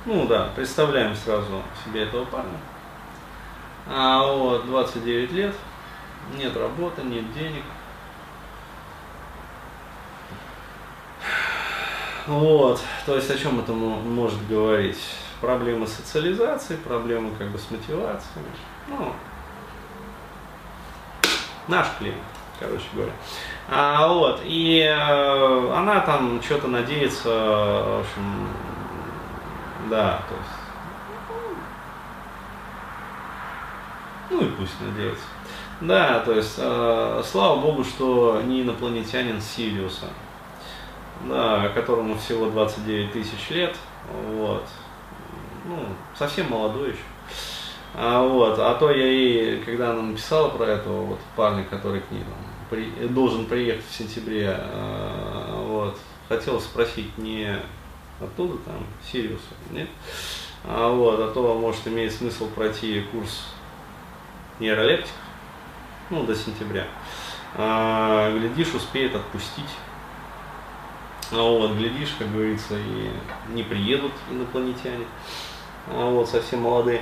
Ну 0.03 0.25
да, 0.25 0.49
представляем 0.55 1.15
сразу 1.15 1.61
себе 1.85 2.03
этого 2.03 2.25
парня. 2.25 2.57
А 3.87 4.25
вот, 4.25 4.65
29 4.65 5.31
лет, 5.31 5.55
нет 6.37 6.55
работы, 6.55 7.03
нет 7.03 7.31
денег. 7.33 7.63
Вот, 12.27 12.79
то 13.05 13.15
есть 13.15 13.29
о 13.31 13.37
чем 13.37 13.59
это 13.59 13.73
может 13.73 14.47
говорить? 14.47 14.99
Проблемы 15.41 15.87
социализации, 15.87 16.75
проблемы 16.75 17.35
как 17.35 17.49
бы 17.49 17.57
с 17.57 17.71
мотивацией. 17.71 18.45
Ну, 18.87 19.13
наш 21.67 21.87
клиент, 21.97 22.21
короче 22.59 22.85
говоря. 22.93 23.11
А, 23.69 24.07
вот, 24.07 24.41
и 24.43 24.81
э, 24.81 25.73
она 25.73 26.01
там 26.01 26.41
что-то 26.43 26.67
надеется, 26.67 27.29
в 27.29 28.01
общем, 28.01 28.47
да, 29.89 30.21
то 30.29 30.35
есть. 30.35 30.61
Ну 34.29 34.41
и 34.41 34.51
пусть 34.51 34.79
надеется. 34.79 35.25
Да, 35.81 36.19
то 36.19 36.33
есть, 36.33 36.55
э, 36.57 37.23
слава 37.25 37.59
богу, 37.59 37.83
что 37.83 38.39
не 38.45 38.61
инопланетянин 38.61 39.41
Сириуса, 39.41 40.05
да, 41.27 41.69
которому 41.69 42.15
всего 42.19 42.51
29 42.51 43.11
тысяч 43.11 43.50
лет, 43.50 43.75
вот, 44.35 44.63
ну, 45.65 45.77
совсем 46.15 46.51
молодой 46.51 46.89
еще. 46.89 47.00
А, 47.95 48.21
вот, 48.21 48.59
а 48.59 48.75
то 48.75 48.91
я 48.91 49.07
ей, 49.07 49.63
когда 49.63 49.89
она 49.91 50.03
написала 50.03 50.50
про 50.50 50.65
этого 50.65 51.01
вот 51.01 51.19
парня, 51.35 51.63
который 51.63 52.01
к 52.01 52.11
ней 52.11 52.21
там, 52.21 52.38
при, 52.69 53.07
должен 53.07 53.45
приехать 53.45 53.85
в 53.89 53.95
сентябре, 53.95 54.55
э, 54.55 55.63
вот, 55.65 55.97
хотел 56.29 56.61
спросить, 56.61 57.17
не 57.17 57.57
оттуда, 58.19 58.59
там, 58.65 58.85
Сириуса, 59.11 59.41
нет? 59.71 59.89
А, 60.63 60.91
вот, 60.91 61.19
а 61.19 61.31
то, 61.33 61.55
может, 61.55 61.88
имеет 61.88 62.13
смысл 62.13 62.47
пройти 62.50 63.03
курс 63.11 63.45
нейролептиков, 64.59 65.15
ну, 66.12 66.24
до 66.24 66.36
сентября. 66.36 66.86
А, 67.56 68.32
глядишь, 68.38 68.74
успеет 68.74 69.15
отпустить. 69.15 69.70
А 71.32 71.41
вот, 71.41 71.72
глядишь, 71.72 72.13
как 72.20 72.32
говорится, 72.32 72.75
и 72.75 73.10
не 73.53 73.63
приедут 73.63 74.12
инопланетяне. 74.30 75.06
а, 75.88 76.10
вот, 76.10 76.30
совсем 76.30 76.62
молодые. 76.62 77.01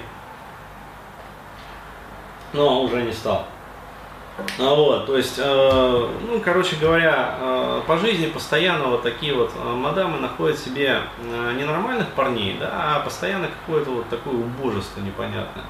Но 2.53 2.83
уже 2.83 3.01
не 3.01 3.11
стал. 3.11 3.45
А, 4.57 4.75
вот, 4.75 5.05
то 5.05 5.17
есть, 5.17 5.37
э, 5.37 6.09
ну, 6.27 6.39
короче 6.39 6.75
говоря, 6.77 7.35
э, 7.39 7.81
по 7.85 7.97
жизни 7.97 8.27
постоянно 8.27 8.85
вот 8.85 9.03
такие 9.03 9.33
вот 9.33 9.51
э, 9.53 9.73
мадамы 9.73 10.17
находят 10.19 10.57
себе 10.57 11.01
э, 11.21 11.53
не 11.57 11.65
парней, 12.15 12.55
да, 12.57 12.69
а 12.71 12.99
постоянно 13.01 13.47
какое-то 13.47 13.91
вот 13.91 14.09
такое 14.09 14.35
убожество 14.35 15.01
непонятное. 15.01 15.65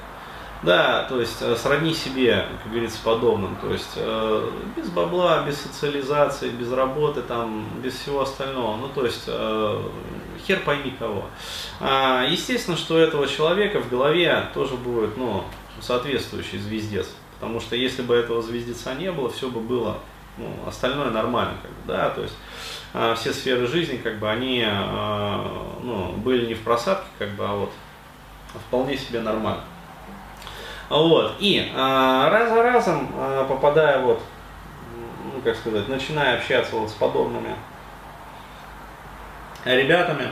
Да, 0.62 1.04
то 1.04 1.22
есть 1.22 1.42
э, 1.42 1.56
сродни 1.56 1.94
себе, 1.94 2.46
как 2.62 2.72
говорится, 2.72 3.00
подобным. 3.02 3.56
То 3.62 3.72
есть 3.72 3.94
э, 3.96 4.52
без 4.76 4.90
бабла, 4.90 5.44
без 5.44 5.60
социализации, 5.62 6.50
без 6.50 6.72
работы, 6.74 7.22
там, 7.22 7.66
без 7.82 7.94
всего 7.94 8.22
остального. 8.22 8.76
Ну, 8.76 8.90
то 8.90 9.06
есть 9.06 9.24
э, 9.28 9.84
хер 10.46 10.60
пойми 10.66 10.94
кого. 11.00 11.26
А, 11.80 12.26
естественно, 12.26 12.76
что 12.76 12.96
у 12.96 12.98
этого 12.98 13.26
человека 13.28 13.80
в 13.80 13.90
голове 13.90 14.50
тоже 14.54 14.76
будет, 14.76 15.16
ну, 15.16 15.46
соответствующий 15.80 16.60
звездец. 16.60 17.08
Потому 17.40 17.62
что 17.62 17.78
если 17.78 18.02
бы 18.02 18.14
этого 18.16 18.42
звездеца 18.42 18.94
не 18.96 19.14
было, 19.14 19.30
все 19.30 19.48
бы 19.48 19.62
было, 19.62 20.00
ну, 20.38 20.54
остальное 20.68 21.10
нормально, 21.10 21.54
как 21.62 21.72
бы, 21.72 21.78
да, 21.88 22.10
то 22.10 22.22
есть 22.22 22.36
э, 22.94 23.16
все 23.18 23.32
сферы 23.32 23.66
жизни, 23.66 23.96
как 23.96 24.20
бы, 24.20 24.30
они, 24.30 24.62
э, 24.66 25.46
ну, 25.84 26.12
были 26.18 26.48
не 26.48 26.54
в 26.54 26.62
просадке, 26.64 27.08
как 27.18 27.30
бы, 27.36 27.46
а 27.46 27.56
вот 27.56 27.72
вполне 28.68 28.98
себе 28.98 29.22
нормально. 29.22 29.64
Вот. 30.90 31.36
И 31.40 31.72
а, 31.76 32.30
раз 32.30 32.50
за 32.50 32.64
разом, 32.64 33.10
а, 33.16 33.46
попадая 33.46 34.00
вот, 34.00 34.22
ну, 35.24 35.42
как 35.42 35.56
сказать, 35.56 35.88
начиная 35.88 36.38
общаться 36.38 36.76
вот 36.76 36.90
с 36.90 36.94
подобными 36.94 37.56
ребятами, 39.66 40.30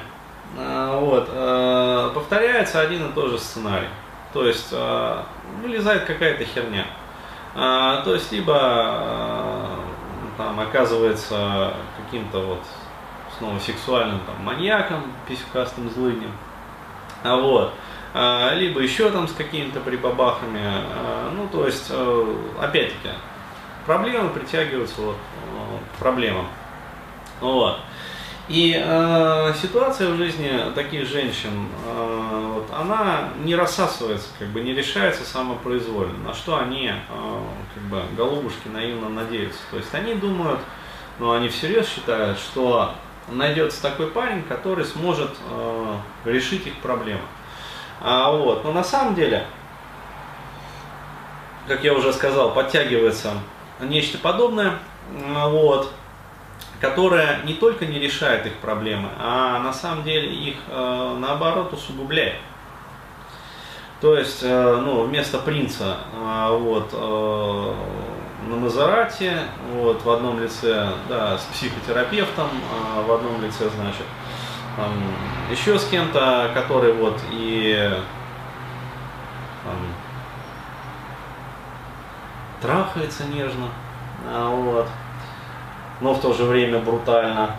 а, 0.58 1.00
вот, 1.00 1.30
а, 1.32 2.10
повторяется 2.14 2.82
один 2.82 3.08
и 3.08 3.14
тот 3.14 3.30
же 3.30 3.38
сценарий. 3.38 3.90
То 4.34 4.46
есть 4.46 4.70
а, 4.72 5.26
вылезает 5.62 6.06
какая-то 6.06 6.44
херня. 6.44 6.86
А, 7.56 8.02
то 8.02 8.14
есть 8.14 8.32
либо 8.32 8.56
а, 8.58 9.80
там 10.38 10.60
оказывается 10.60 11.74
каким-то 12.04 12.40
вот 12.40 12.64
снова 13.38 13.60
сексуальным 13.60 14.20
там 14.26 14.44
маньяком, 14.44 15.04
писюкастым 15.28 15.90
злыднем. 15.90 16.32
А 17.24 17.36
вот. 17.36 17.74
А, 18.19 18.55
либо 18.55 18.81
еще 18.81 19.12
там 19.12 19.27
с 19.27 19.31
какими-то 19.31 19.79
прибабахами. 19.79 20.59
А, 20.63 21.31
ну, 21.36 21.47
то 21.47 21.67
есть, 21.67 21.86
э, 21.91 22.36
опять-таки, 22.59 23.09
проблемы 23.86 24.29
притягиваются 24.29 25.00
вот 25.01 25.17
к 25.93 26.00
проблемам. 26.00 26.47
Вот. 27.41 27.79
И 28.50 28.75
э, 28.75 29.53
ситуация 29.62 30.09
в 30.09 30.17
жизни 30.17 30.50
таких 30.74 31.05
женщин, 31.05 31.67
э, 31.86 32.51
вот, 32.55 32.67
она 32.74 33.29
не 33.43 33.55
рассасывается, 33.55 34.29
как 34.39 34.47
бы 34.47 34.62
не 34.62 34.74
решается 34.74 35.24
самопроизвольно, 35.24 36.29
на 36.29 36.33
что 36.33 36.57
они, 36.57 36.88
э, 36.88 37.39
как 37.75 37.83
бы, 37.83 38.01
голубушки 38.15 38.67
наивно 38.67 39.09
надеются. 39.09 39.59
То 39.69 39.77
есть 39.77 39.93
они 39.93 40.15
думают, 40.15 40.62
ну 41.19 41.33
они 41.33 41.50
всерьез 41.50 41.88
считают, 41.88 42.39
что 42.39 42.95
найдется 43.29 43.79
такой 43.79 44.07
парень, 44.07 44.41
который 44.41 44.86
сможет 44.86 45.36
э, 45.51 45.95
решить 46.25 46.65
их 46.65 46.77
проблемы. 46.77 47.21
А, 48.01 48.32
вот. 48.32 48.63
Но 48.63 48.72
на 48.72 48.84
самом 48.84 49.16
деле, 49.16 49.46
как 51.68 51.84
я 51.84 51.94
уже 51.94 52.13
сказал, 52.13 52.54
подтягивается 52.54 53.34
нечто 53.80 54.18
подобное, 54.18 54.80
вот, 55.12 55.92
которое 56.80 57.44
не 57.44 57.54
только 57.54 57.86
не 57.86 58.00
решает 58.00 58.46
их 58.46 58.56
проблемы, 58.58 59.10
а 59.20 59.60
на 59.60 59.74
самом 59.74 60.04
деле 60.04 60.32
их 60.32 60.56
э, 60.70 61.16
наоборот 61.20 61.74
усугубляет. 61.74 62.36
То 64.01 64.16
есть, 64.16 64.44
э, 64.44 64.82
ну, 64.84 65.04
вместо 65.04 65.39
принца 65.39 65.98
э, 66.13 66.58
вот, 66.58 66.89
э, 66.94 67.74
на 68.48 68.56
Мазерате, 68.56 69.39
вот, 69.74 70.04
в 70.04 70.10
одном 70.10 70.39
лице, 70.39 70.89
да, 71.10 71.38
с 71.38 71.44
психотерапевтом, 71.46 72.50
э, 72.50 73.02
в 73.08 73.12
одном 73.12 73.41
лице, 73.41 73.69
значит, 73.76 74.06
там, 74.78 74.92
еще 75.52 75.78
с 75.78 75.86
кем-то, 75.86 76.52
который 76.54 76.94
вот 76.94 77.20
и 77.32 77.92
там, 79.63 79.76
трахается 82.62 83.26
нежно, 83.26 83.70
а, 84.26 84.50
вот, 84.50 84.88
но 86.00 86.13
в 86.13 86.22
то 86.22 86.32
же 86.32 86.44
время 86.44 86.80
брутально. 86.80 87.56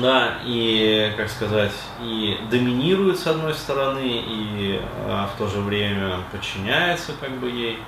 Да, 0.00 0.38
и, 0.46 1.12
как 1.18 1.28
сказать, 1.28 1.74
и 2.00 2.38
доминирует 2.50 3.18
с 3.18 3.26
одной 3.26 3.52
стороны, 3.52 4.00
и 4.02 4.80
а, 5.06 5.26
в 5.26 5.36
то 5.36 5.48
же 5.48 5.60
время 5.60 6.16
подчиняется 6.30 7.12
как 7.20 7.30
бы 7.32 7.50
ей. 7.50 7.78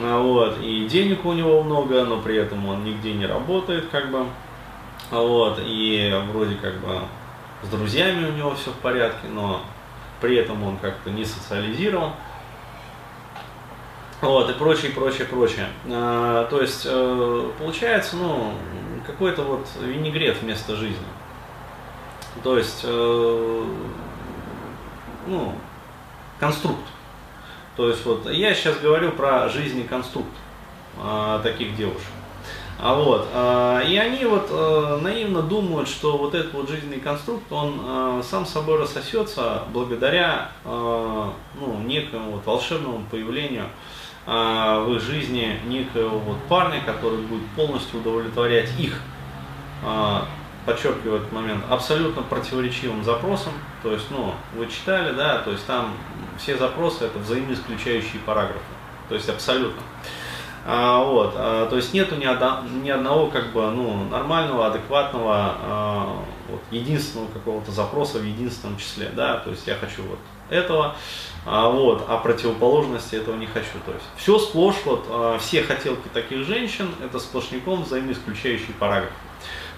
А, 0.00 0.18
вот, 0.20 0.58
и 0.60 0.88
денег 0.88 1.24
у 1.24 1.32
него 1.32 1.62
много, 1.62 2.04
но 2.04 2.20
при 2.20 2.36
этом 2.36 2.66
он 2.66 2.82
нигде 2.82 3.12
не 3.12 3.26
работает, 3.26 3.88
как 3.92 4.10
бы. 4.10 4.26
Вот, 5.10 5.60
и 5.64 6.12
вроде 6.30 6.54
как 6.56 6.74
бы 6.80 7.00
с 7.62 7.68
друзьями 7.68 8.26
у 8.26 8.32
него 8.32 8.54
все 8.54 8.70
в 8.70 8.76
порядке, 8.76 9.26
но 9.28 9.62
при 10.20 10.36
этом 10.36 10.62
он 10.62 10.76
как-то 10.76 11.10
не 11.10 11.24
социализирован. 11.24 12.12
Вот, 14.20 14.50
и 14.50 14.52
прочее, 14.52 14.92
прочее, 14.92 15.26
прочее. 15.26 15.66
А, 15.88 16.46
то 16.46 16.60
есть, 16.60 16.82
э, 16.84 17.50
получается, 17.58 18.16
ну, 18.16 18.52
какой-то 19.06 19.42
вот 19.42 19.66
винегрет 19.80 20.36
вместо 20.42 20.76
жизни. 20.76 20.98
То 22.44 22.58
есть, 22.58 22.82
э, 22.84 23.64
ну, 25.26 25.54
конструкт. 26.38 26.84
То 27.76 27.88
есть, 27.88 28.04
вот, 28.04 28.30
я 28.30 28.54
сейчас 28.54 28.78
говорю 28.78 29.10
про 29.12 29.48
жизненный 29.48 29.88
конструкт 29.88 30.30
э, 31.02 31.40
таких 31.42 31.74
девушек. 31.76 32.10
А 32.82 32.94
вот, 32.94 33.28
а, 33.34 33.80
и 33.80 33.94
они 33.98 34.24
вот 34.24 34.48
а, 34.50 34.98
наивно 35.02 35.42
думают, 35.42 35.86
что 35.86 36.16
вот 36.16 36.34
этот 36.34 36.54
вот 36.54 36.70
жизненный 36.70 36.98
конструкт, 36.98 37.52
он 37.52 37.78
а, 37.84 38.22
сам 38.22 38.46
собой 38.46 38.78
рассосется 38.78 39.64
благодаря 39.70 40.52
ну, 40.64 41.82
некому 41.84 42.32
вот 42.32 42.46
волшебному 42.46 43.04
появлению 43.10 43.66
в 44.26 44.94
их 44.94 45.02
жизни 45.02 45.58
некоего 45.66 46.18
вот 46.18 46.38
парня, 46.48 46.82
который 46.84 47.18
будет 47.18 47.46
полностью 47.56 48.00
удовлетворять 48.00 48.68
их, 48.78 49.00
подчеркиваю 50.66 51.16
этот 51.16 51.32
момент, 51.32 51.64
абсолютно 51.68 52.22
противоречивым 52.22 53.02
запросом. 53.02 53.52
То 53.82 53.92
есть, 53.92 54.06
ну, 54.10 54.34
вы 54.54 54.66
читали, 54.68 55.12
да, 55.14 55.38
то 55.38 55.50
есть 55.50 55.66
там 55.66 55.94
все 56.38 56.56
запросы 56.56 57.06
это 57.06 57.18
взаимоисключающие 57.18 58.20
параграфы. 58.24 58.60
То 59.08 59.14
есть 59.14 59.28
абсолютно. 59.28 59.82
А, 60.72 61.02
вот, 61.02 61.34
а, 61.36 61.66
то 61.66 61.74
есть 61.74 61.92
нету 61.92 62.14
ни, 62.14 62.24
одно, 62.24 62.62
ни 62.80 62.90
одного 62.90 63.26
как 63.26 63.52
бы 63.52 63.68
ну, 63.72 64.04
нормального, 64.04 64.68
адекватного, 64.68 65.56
а, 65.58 66.24
вот, 66.48 66.60
единственного 66.70 67.26
какого-то 67.26 67.72
запроса 67.72 68.18
в 68.18 68.24
единственном 68.24 68.78
числе, 68.78 69.10
да, 69.16 69.38
то 69.38 69.50
есть 69.50 69.66
я 69.66 69.74
хочу 69.74 70.04
вот 70.04 70.20
этого, 70.48 70.94
а, 71.44 71.68
вот, 71.68 72.04
а 72.08 72.18
противоположности 72.18 73.16
этого 73.16 73.34
не 73.34 73.46
хочу. 73.46 73.80
То 73.84 73.92
есть 73.92 74.04
все 74.16 74.38
сплошь, 74.38 74.76
вот, 74.84 75.06
а, 75.08 75.38
все 75.38 75.64
хотелки 75.64 76.06
таких 76.14 76.46
женщин, 76.46 76.88
это 77.04 77.18
сплошняком 77.18 77.82
взаимоисключающий 77.82 78.72
параграф. 78.78 79.10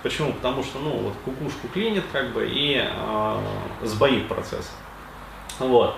Почему? 0.03 0.35
Потому 0.35 0.63
что, 0.63 0.79
ну, 0.79 0.91
вот 0.91 1.15
кукушку 1.25 1.69
клинит, 1.73 2.05
как 2.13 2.35
бы, 2.35 2.47
и 2.47 2.77
э, 2.77 3.39
сбоит 3.85 4.27
процесс. 4.27 4.71
Вот. 5.61 5.95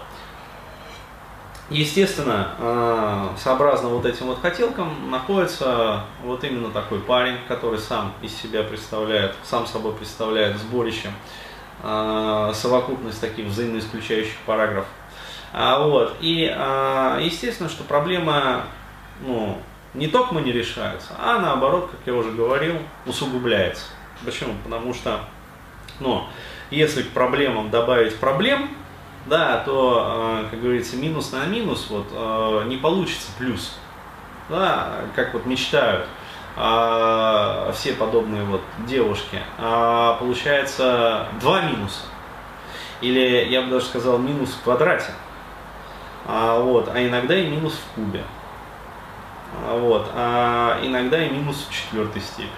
Естественно, 1.71 2.51
э, 2.59 3.29
сообразно 3.39 3.89
вот 3.89 4.05
этим 4.05 4.27
вот 4.27 4.41
хотелкам 4.43 5.11
находится 5.11 6.05
вот 6.23 6.45
именно 6.45 6.71
такой 6.71 7.01
парень, 7.01 7.39
который 7.49 7.79
сам 7.79 8.13
из 8.21 8.37
себя 8.37 8.63
представляет, 8.63 9.35
сам 9.45 9.67
собой 9.67 9.95
представляет 9.95 10.59
сборище, 10.59 11.11
э, 11.83 12.53
совокупность 12.55 13.19
таких 13.21 13.47
взаимоисключающих 13.47 14.37
параграфов. 14.45 14.91
А, 15.55 15.79
вот. 15.79 16.17
И 16.21 16.53
э, 16.55 17.19
естественно, 17.23 17.71
что 17.71 17.83
проблема 17.85 18.65
ну, 19.25 19.57
не 19.95 20.09
только 20.09 20.35
не 20.35 20.53
решается, 20.53 21.15
а 21.19 21.39
наоборот, 21.39 21.89
как 21.91 22.01
я 22.05 22.15
уже 22.15 22.31
говорил, 22.31 22.77
усугубляется. 23.07 23.87
Почему? 24.23 24.53
Потому 24.65 24.93
что, 24.93 25.21
ну, 25.99 26.27
если 26.71 27.03
к 27.03 27.11
проблемам 27.11 27.71
добавить 27.71 28.17
проблем, 28.17 28.69
да, 29.27 29.59
то, 29.59 30.43
э, 30.45 30.51
как 30.51 30.61
говорится, 30.61 30.97
минус 30.97 31.33
на 31.33 31.47
минус 31.47 31.87
вот, 31.89 32.07
э, 32.13 32.65
не 32.67 32.77
получится 32.77 33.29
плюс. 33.39 33.79
Да, 34.49 34.97
как 35.15 35.33
вот 35.33 35.47
мечтают 35.47 36.07
а, 36.57 37.73
все 37.73 37.95
подобные 37.95 38.45
вот 38.45 38.61
девушки. 38.87 39.41
А 39.59 40.15
получается 40.19 41.27
два 41.41 41.63
минуса. 41.63 42.03
Или 43.01 43.47
я 43.51 43.63
бы 43.63 43.71
даже 43.71 43.87
сказал 43.87 44.19
минус 44.19 44.51
в 44.51 44.63
квадрате. 44.63 45.13
А, 46.27 46.59
вот, 46.61 46.89
а 46.93 47.05
иногда 47.05 47.35
и 47.35 47.47
минус 47.47 47.75
в 47.75 47.95
кубе. 47.95 48.23
А, 49.63 49.79
вот, 49.79 50.11
а 50.15 50.81
иногда 50.83 51.25
и 51.25 51.31
минус 51.31 51.67
в 51.69 51.73
четвертой 51.73 52.23
степени. 52.23 52.51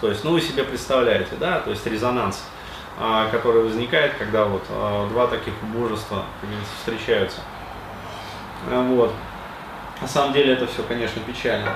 То 0.00 0.08
есть, 0.08 0.24
ну 0.24 0.32
вы 0.32 0.40
себе 0.40 0.64
представляете, 0.64 1.36
да, 1.38 1.60
то 1.60 1.70
есть 1.70 1.86
резонанс 1.86 2.44
а, 2.44 2.61
который 3.30 3.62
возникает, 3.62 4.14
когда 4.18 4.44
вот 4.44 4.62
а, 4.70 5.08
два 5.08 5.26
таких 5.26 5.54
убожества 5.62 6.24
встречаются. 6.78 7.40
Вот. 8.68 9.12
На 10.00 10.08
самом 10.08 10.32
деле 10.32 10.54
это 10.54 10.66
все, 10.66 10.82
конечно, 10.82 11.20
печально. 11.22 11.72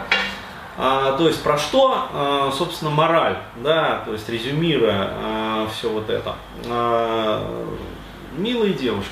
А, 0.79 1.16
то 1.16 1.26
есть 1.26 1.42
про 1.42 1.57
что, 1.57 2.09
а, 2.12 2.52
собственно, 2.52 2.90
мораль, 2.90 3.38
да, 3.57 4.02
то 4.05 4.12
есть 4.12 4.29
резюмируя 4.29 5.09
а, 5.11 5.68
все 5.72 5.88
вот 5.88 6.11
это. 6.11 6.35
А, 6.66 7.66
милые 8.37 8.74
девушки, 8.74 9.11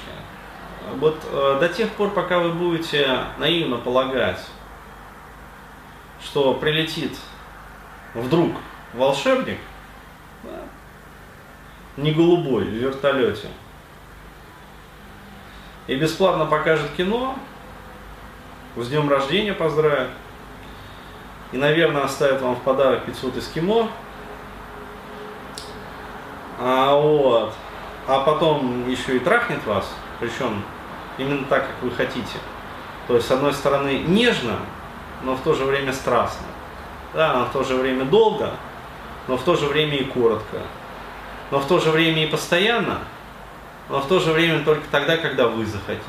вот 0.97 1.17
а, 1.33 1.59
до 1.59 1.69
тех 1.69 1.91
пор, 1.93 2.11
пока 2.11 2.39
вы 2.39 2.53
будете 2.53 3.19
наивно 3.39 3.79
полагать, 3.79 4.41
что 6.23 6.55
прилетит 6.55 7.17
вдруг 8.13 8.53
волшебник, 8.93 9.59
не 11.97 12.13
голубой, 12.13 12.65
в 12.65 12.69
вертолете, 12.69 13.49
и 15.87 15.97
бесплатно 15.97 16.47
покажет 16.47 16.91
кино, 16.97 17.37
с 18.77 18.89
днем 18.89 19.09
рождения 19.09 19.53
поздравит, 19.53 20.09
и, 21.53 21.57
наверное, 21.57 22.03
оставит 22.03 22.41
вам 22.41 22.57
в 22.57 22.63
подарок 22.63 23.05
500 23.05 23.37
эскимо, 23.37 23.89
а, 26.59 26.95
вот, 26.95 27.55
а 28.07 28.21
потом 28.21 28.89
еще 28.89 29.17
и 29.17 29.19
трахнет 29.19 29.65
вас, 29.67 29.89
причем 30.21 30.63
именно 31.19 31.45
так, 31.47 31.67
как 31.67 31.83
вы 31.83 31.91
хотите. 31.91 32.39
То 33.07 33.17
есть, 33.17 33.29
с 33.29 33.31
одной 33.31 33.53
стороны, 33.53 33.99
нежно, 34.07 34.57
но 35.23 35.37
в 35.37 35.41
то 35.43 35.55
же 35.55 35.65
время 35.65 35.93
страстно. 35.93 36.47
Да, 37.13 37.35
но 37.35 37.45
в 37.45 37.53
то 37.53 37.63
же 37.63 37.77
время 37.77 38.05
долго, 38.05 38.51
но 39.29 39.37
в 39.37 39.43
то 39.43 39.55
же 39.57 39.67
время 39.67 39.97
и 39.97 40.05
коротко. 40.05 40.59
Но 41.51 41.61
в 41.61 41.67
то 41.67 41.79
же 41.79 41.91
время 41.91 42.25
и 42.25 42.27
постоянно, 42.27 43.01
но 43.89 44.01
в 44.01 44.09
то 44.09 44.19
же 44.19 44.33
время 44.33 44.65
только 44.65 44.87
тогда, 44.91 45.17
когда 45.17 45.47
вы 45.49 45.67
захотите. 45.67 46.05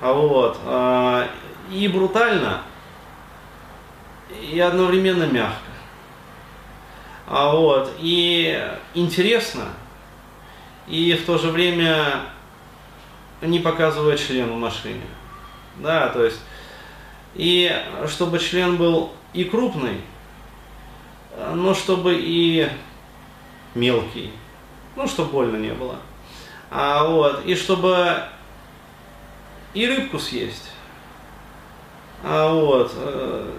А 0.00 0.12
вот, 0.12 0.58
а, 0.64 1.28
и 1.70 1.88
брутально, 1.88 2.62
и 4.40 4.58
одновременно 4.60 5.24
мягко. 5.24 5.58
А 7.26 7.50
вот, 7.52 7.92
и 7.98 8.62
интересно, 8.94 9.68
и 10.86 11.14
в 11.14 11.24
то 11.24 11.38
же 11.38 11.48
время 11.48 12.20
не 13.40 13.58
показывает 13.58 14.20
член 14.20 14.52
в 14.52 14.56
машине. 14.56 15.00
Да, 15.76 16.08
то 16.08 16.24
есть 16.24 16.40
и 17.34 17.72
чтобы 18.06 18.38
член 18.38 18.76
был 18.76 19.12
и 19.32 19.44
крупный, 19.44 20.00
но 21.54 21.74
чтобы 21.74 22.14
и 22.16 22.68
мелкий, 23.74 24.32
ну, 24.96 25.06
чтобы 25.06 25.30
больно 25.30 25.56
не 25.56 25.72
было. 25.72 25.96
А 26.70 27.04
вот, 27.04 27.44
и 27.44 27.54
чтобы 27.54 28.24
и 29.74 29.86
рыбку 29.86 30.18
съесть, 30.18 30.72
а 32.22 32.52
вот, 32.52 32.92
э, 32.96 33.52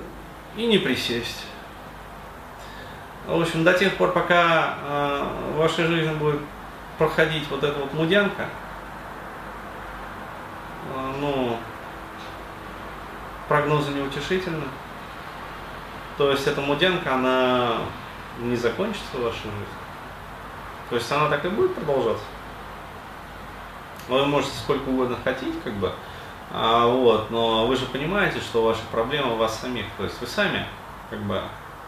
и 0.57 0.65
не 0.65 0.77
присесть. 0.77 1.45
В 3.27 3.41
общем, 3.41 3.63
до 3.63 3.73
тех 3.73 3.95
пор, 3.95 4.11
пока 4.11 4.75
э, 4.81 5.23
в 5.53 5.57
вашей 5.57 5.85
жизни 5.85 6.13
будет 6.13 6.39
проходить 6.97 7.47
вот 7.49 7.63
эта 7.63 7.77
вот 7.79 7.93
мудянка, 7.93 8.47
э, 10.93 11.11
ну, 11.19 11.57
прогнозы 13.47 13.91
неутешительны. 13.91 14.65
То 16.17 16.31
есть 16.31 16.47
эта 16.47 16.61
муденка, 16.61 17.15
она 17.15 17.77
не 18.39 18.55
закончится 18.55 19.17
в 19.17 19.23
вашей 19.23 19.43
жизни. 19.43 19.84
То 20.89 20.95
есть 20.95 21.11
она 21.11 21.29
так 21.29 21.43
и 21.45 21.49
будет 21.49 21.73
продолжаться. 21.75 22.23
Вы 24.07 24.25
можете 24.25 24.53
сколько 24.57 24.89
угодно 24.89 25.17
хотеть, 25.23 25.55
как 25.63 25.73
бы, 25.73 25.91
а, 26.51 26.87
вот, 26.87 27.31
но 27.31 27.65
вы 27.65 27.75
же 27.75 27.85
понимаете, 27.87 28.39
что 28.39 28.63
ваша 28.63 28.81
проблема 28.91 29.33
у 29.33 29.37
вас 29.37 29.59
самих. 29.59 29.85
То 29.97 30.03
есть 30.03 30.19
вы 30.21 30.27
сами 30.27 30.65
как 31.09 31.19
бы 31.23 31.41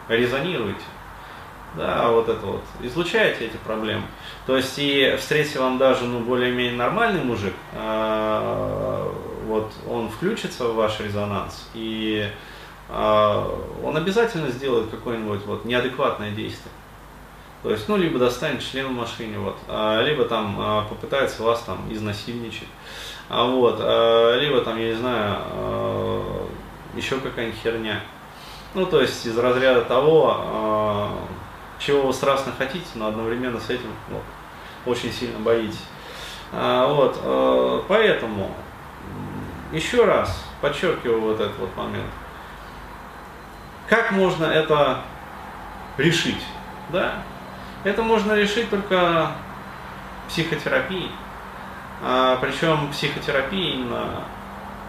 резонируете. 0.08 0.82
Да, 1.76 2.10
вот 2.10 2.28
это 2.28 2.44
вот, 2.44 2.64
излучаете 2.80 3.46
эти 3.46 3.56
проблемы. 3.58 4.04
То 4.46 4.56
есть 4.56 4.78
и 4.78 5.14
встретите 5.18 5.60
вам 5.60 5.76
даже, 5.78 6.04
ну, 6.04 6.20
более-менее 6.20 6.76
нормальный 6.76 7.22
мужик, 7.22 7.54
а, 7.74 9.12
вот 9.46 9.72
он 9.88 10.08
включится 10.08 10.68
в 10.68 10.74
ваш 10.76 11.00
резонанс, 11.00 11.68
и 11.74 12.30
э, 12.88 13.58
он 13.82 13.96
обязательно 13.96 14.50
сделает 14.50 14.90
какое-нибудь 14.90 15.44
вот 15.46 15.64
неадекватное 15.64 16.30
действие. 16.30 16.72
То 17.62 17.70
есть, 17.70 17.88
ну, 17.88 17.96
либо 17.96 18.18
достанет 18.18 18.62
член 18.62 18.88
в 18.88 18.92
машине, 18.92 19.38
вот, 19.38 19.58
а, 19.66 20.00
либо 20.02 20.24
там 20.24 20.56
а, 20.60 20.84
попытается 20.84 21.42
вас 21.42 21.62
там 21.62 21.92
изнасильничать, 21.92 22.68
а 23.28 23.44
вот, 23.44 23.78
либо 24.40 24.60
там, 24.62 24.78
я 24.78 24.88
не 24.88 24.94
знаю, 24.94 26.48
еще 26.94 27.18
какая-нибудь 27.18 27.60
херня. 27.60 28.00
Ну, 28.74 28.86
то 28.86 29.00
есть, 29.00 29.26
из 29.26 29.36
разряда 29.36 29.82
того, 29.82 31.10
чего 31.78 32.06
вы 32.06 32.12
страстно 32.14 32.52
хотите, 32.56 32.86
но 32.94 33.08
одновременно 33.08 33.60
с 33.60 33.68
этим 33.68 33.90
вот, 34.08 34.22
очень 34.86 35.12
сильно 35.12 35.38
боитесь. 35.40 35.82
Вот, 36.52 37.84
поэтому 37.86 38.54
еще 39.72 40.06
раз 40.06 40.42
подчеркиваю 40.62 41.20
вот 41.20 41.40
этот 41.40 41.58
вот 41.58 41.76
момент. 41.76 42.10
Как 43.88 44.12
можно 44.12 44.46
это 44.46 45.02
решить? 45.98 46.42
Да? 46.90 47.22
Это 47.84 48.02
можно 48.02 48.32
решить 48.32 48.70
только 48.70 49.32
психотерапией. 50.28 51.10
А, 52.02 52.36
причем 52.40 52.90
психотерапия 52.90 53.74
именно 53.74 54.24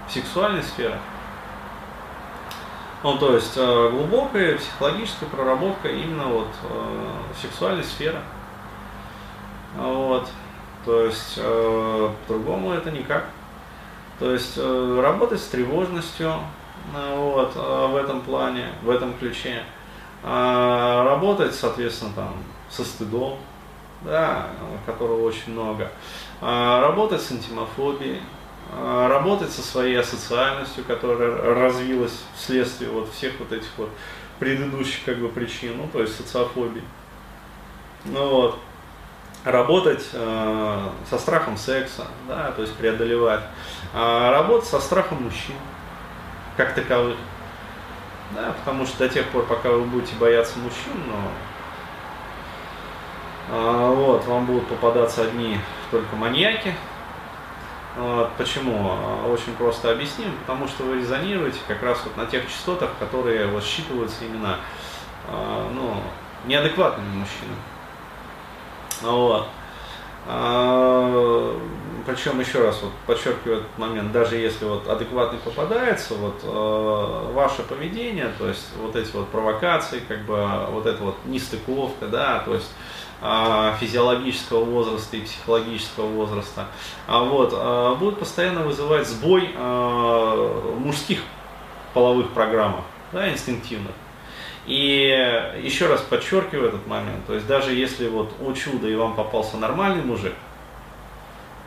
в 0.07 0.11
сексуальной 0.11 0.63
сфере. 0.63 0.97
Ну, 3.01 3.17
то 3.17 3.33
есть 3.33 3.53
э, 3.55 3.89
глубокая 3.91 4.57
психологическая 4.57 5.29
проработка 5.29 5.87
именно 5.87 6.25
вот 6.25 6.49
э, 6.63 7.07
сексуальной 7.41 7.83
сферы. 7.83 8.19
Вот. 9.77 10.27
То 10.83 11.05
есть 11.05 11.35
э, 11.37 12.09
по-другому 12.27 12.73
это 12.73 12.91
никак. 12.91 13.25
То 14.19 14.33
есть 14.33 14.57
работать 14.57 15.39
с 15.39 15.47
тревожностью 15.47 16.33
вот, 16.93 17.55
в 17.55 17.95
этом 17.95 18.19
плане, 18.19 18.65
в 18.83 18.89
этом 18.89 19.13
ключе. 19.13 19.63
Работать, 20.21 21.55
соответственно, 21.55 22.11
там, 22.13 22.33
со 22.69 22.83
стыдом, 22.83 23.37
да, 24.01 24.47
которого 24.85 25.23
очень 25.23 25.53
много. 25.53 25.91
Работать 26.41 27.21
с 27.21 27.31
интимофобией, 27.31 28.21
работать 28.71 29.51
со 29.51 29.61
своей 29.61 29.99
асоциальностью, 29.99 30.83
которая 30.85 31.55
развилась 31.55 32.23
вследствие 32.35 32.91
вот 32.91 33.11
всех 33.11 33.33
вот 33.39 33.51
этих 33.51 33.69
вот 33.77 33.89
предыдущих 34.39 35.03
как 35.03 35.17
бы 35.17 35.27
причин, 35.29 35.77
ну, 35.77 35.89
то 35.91 36.01
есть 36.01 36.15
социофобии. 36.15 36.83
Ну 38.05 38.29
вот 38.29 38.59
работать 39.43 40.05
э, 40.13 40.89
со 41.09 41.17
страхом 41.17 41.57
секса, 41.57 42.07
да, 42.27 42.51
то 42.51 42.61
есть 42.61 42.73
преодолевать, 42.75 43.43
а 43.93 44.31
работать 44.31 44.67
со 44.67 44.79
страхом 44.79 45.23
мужчин, 45.23 45.55
как 46.57 46.75
таковых, 46.75 47.17
да, 48.35 48.53
потому 48.59 48.85
что 48.85 48.99
до 48.99 49.09
тех 49.09 49.25
пор, 49.27 49.45
пока 49.45 49.69
вы 49.69 49.83
будете 49.83 50.15
бояться 50.15 50.59
мужчин, 50.59 50.93
но 51.07 51.15
э, 51.15 51.48
вот, 53.49 54.25
вам 54.25 54.45
будут 54.45 54.67
попадаться 54.67 55.23
одни 55.23 55.57
только 55.91 56.15
маньяки. 56.15 56.73
Вот, 57.97 58.31
почему? 58.37 58.91
Очень 59.27 59.53
просто 59.55 59.91
объясним, 59.91 60.31
потому 60.41 60.67
что 60.67 60.83
вы 60.83 60.99
резонируете 60.99 61.59
как 61.67 61.81
раз 61.81 62.01
вот 62.03 62.15
на 62.15 62.25
тех 62.25 62.47
частотах, 62.47 62.91
которые 62.99 63.47
вот 63.47 63.63
считываются 63.63 64.25
именно 64.25 64.57
ну, 65.73 65.95
неадекватными 66.45 67.09
мужчинами. 67.17 67.57
Вот. 69.01 69.47
А, 70.27 71.59
причем 72.05 72.39
еще 72.39 72.59
раз 72.59 72.81
вот 72.81 72.91
подчеркиваю 73.07 73.59
этот 73.59 73.77
момент, 73.77 74.11
даже 74.11 74.35
если 74.35 74.65
вот 74.65 74.87
адекватный 74.87 75.39
попадается, 75.39 76.13
вот 76.15 76.41
э, 76.43 77.33
ваше 77.33 77.63
поведение, 77.63 78.31
то 78.37 78.47
есть 78.47 78.67
вот 78.77 78.95
эти 78.95 79.11
вот 79.15 79.29
провокации, 79.29 80.01
как 80.07 80.25
бы 80.25 80.47
вот 80.71 80.85
эта 80.85 81.01
вот 81.03 81.15
нестыковка, 81.25 82.07
да, 82.07 82.39
то 82.39 82.53
есть 82.53 82.71
физиологического 83.21 84.63
возраста 84.63 85.17
и 85.17 85.21
психологического 85.21 86.07
возраста, 86.07 86.67
а 87.05 87.23
вот 87.23 87.53
э, 87.53 87.95
будет 87.99 88.17
постоянно 88.17 88.61
вызывать 88.61 89.07
сбой 89.07 89.49
мужских 90.79 91.19
половых 91.93 92.29
программах, 92.29 92.85
да, 93.11 93.29
инстинктивных. 93.29 93.91
И 94.65 95.57
еще 95.61 95.87
раз 95.87 96.01
подчеркиваю 96.01 96.69
этот 96.69 96.87
момент, 96.87 97.25
то 97.25 97.33
есть 97.33 97.47
даже 97.47 97.73
если 97.73 98.07
вот 98.07 98.31
о 98.39 98.53
чудо 98.53 98.87
и 98.87 98.95
вам 98.95 99.15
попался 99.15 99.57
нормальный 99.57 100.03
мужик, 100.03 100.33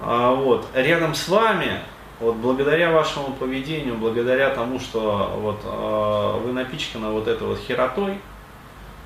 а, 0.04 0.34
вот, 0.34 0.66
рядом 0.74 1.14
с 1.14 1.28
вами, 1.28 1.78
вот 2.18 2.34
благодаря 2.36 2.90
вашему 2.90 3.34
поведению, 3.34 3.94
благодаря 3.96 4.50
тому, 4.50 4.80
что 4.80 5.32
вот, 5.36 5.60
а, 5.64 6.38
вы 6.38 6.52
напичканы 6.52 7.08
вот 7.10 7.28
этой 7.28 7.46
вот 7.46 7.58
херотой, 7.58 8.18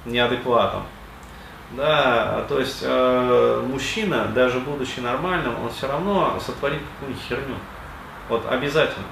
неадекватом, 0.06 0.84
Да, 1.72 2.44
то 2.48 2.60
есть 2.60 2.78
э, 2.82 3.64
мужчина, 3.68 4.26
даже 4.34 4.60
будучи 4.60 5.00
нормальным, 5.00 5.60
он 5.62 5.70
все 5.70 5.88
равно 5.88 6.38
сотворит 6.44 6.80
какую-нибудь 6.94 7.24
херню. 7.28 7.56
Вот 8.28 8.46
обязательно. 8.48 9.06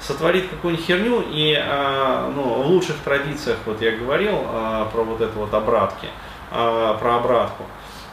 Сотворит 0.00 0.48
какую-нибудь 0.48 0.84
херню, 0.84 1.22
и 1.30 1.54
э, 1.56 2.32
ну, 2.34 2.62
в 2.62 2.66
лучших 2.66 2.96
традициях, 3.04 3.58
вот 3.66 3.80
я 3.80 3.92
говорил 3.92 4.34
э, 4.34 4.86
про 4.92 5.02
вот 5.04 5.20
это 5.20 5.38
вот 5.38 5.54
обратки, 5.54 6.08
э, 6.50 6.96
про 6.98 7.16
обратку, 7.16 7.64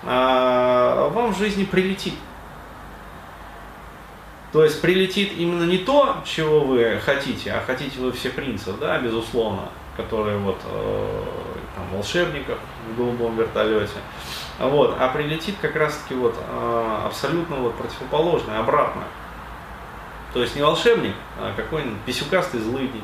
э, 0.03 1.09
вам 1.13 1.33
в 1.33 1.37
жизни 1.37 1.63
прилетит. 1.63 2.13
То 4.53 4.63
есть 4.63 4.81
прилетит 4.81 5.33
именно 5.37 5.63
не 5.63 5.79
то, 5.79 6.17
чего 6.25 6.61
вы 6.61 6.99
хотите, 7.03 7.51
а 7.53 7.63
хотите 7.65 7.99
вы 7.99 8.11
все 8.11 8.29
принцев, 8.29 8.77
да, 8.79 8.97
безусловно, 8.99 9.69
которые 9.95 10.37
вот 10.37 10.59
э, 10.65 11.23
там, 11.77 11.95
волшебников 11.95 12.57
в 12.89 12.97
голубом 12.97 13.37
вертолете. 13.37 13.99
Вот, 14.59 14.95
а 14.99 15.09
прилетит 15.09 15.55
как 15.61 15.75
раз-таки 15.75 16.15
вот 16.15 16.35
э, 16.35 16.99
абсолютно 17.05 17.57
вот 17.57 17.75
противоположное, 17.75 18.59
обратное. 18.59 19.05
То 20.33 20.41
есть 20.41 20.55
не 20.55 20.63
волшебник, 20.63 21.13
а 21.39 21.53
какой-нибудь 21.55 21.99
писюкастый 22.01 22.59
злыдень. 22.59 23.03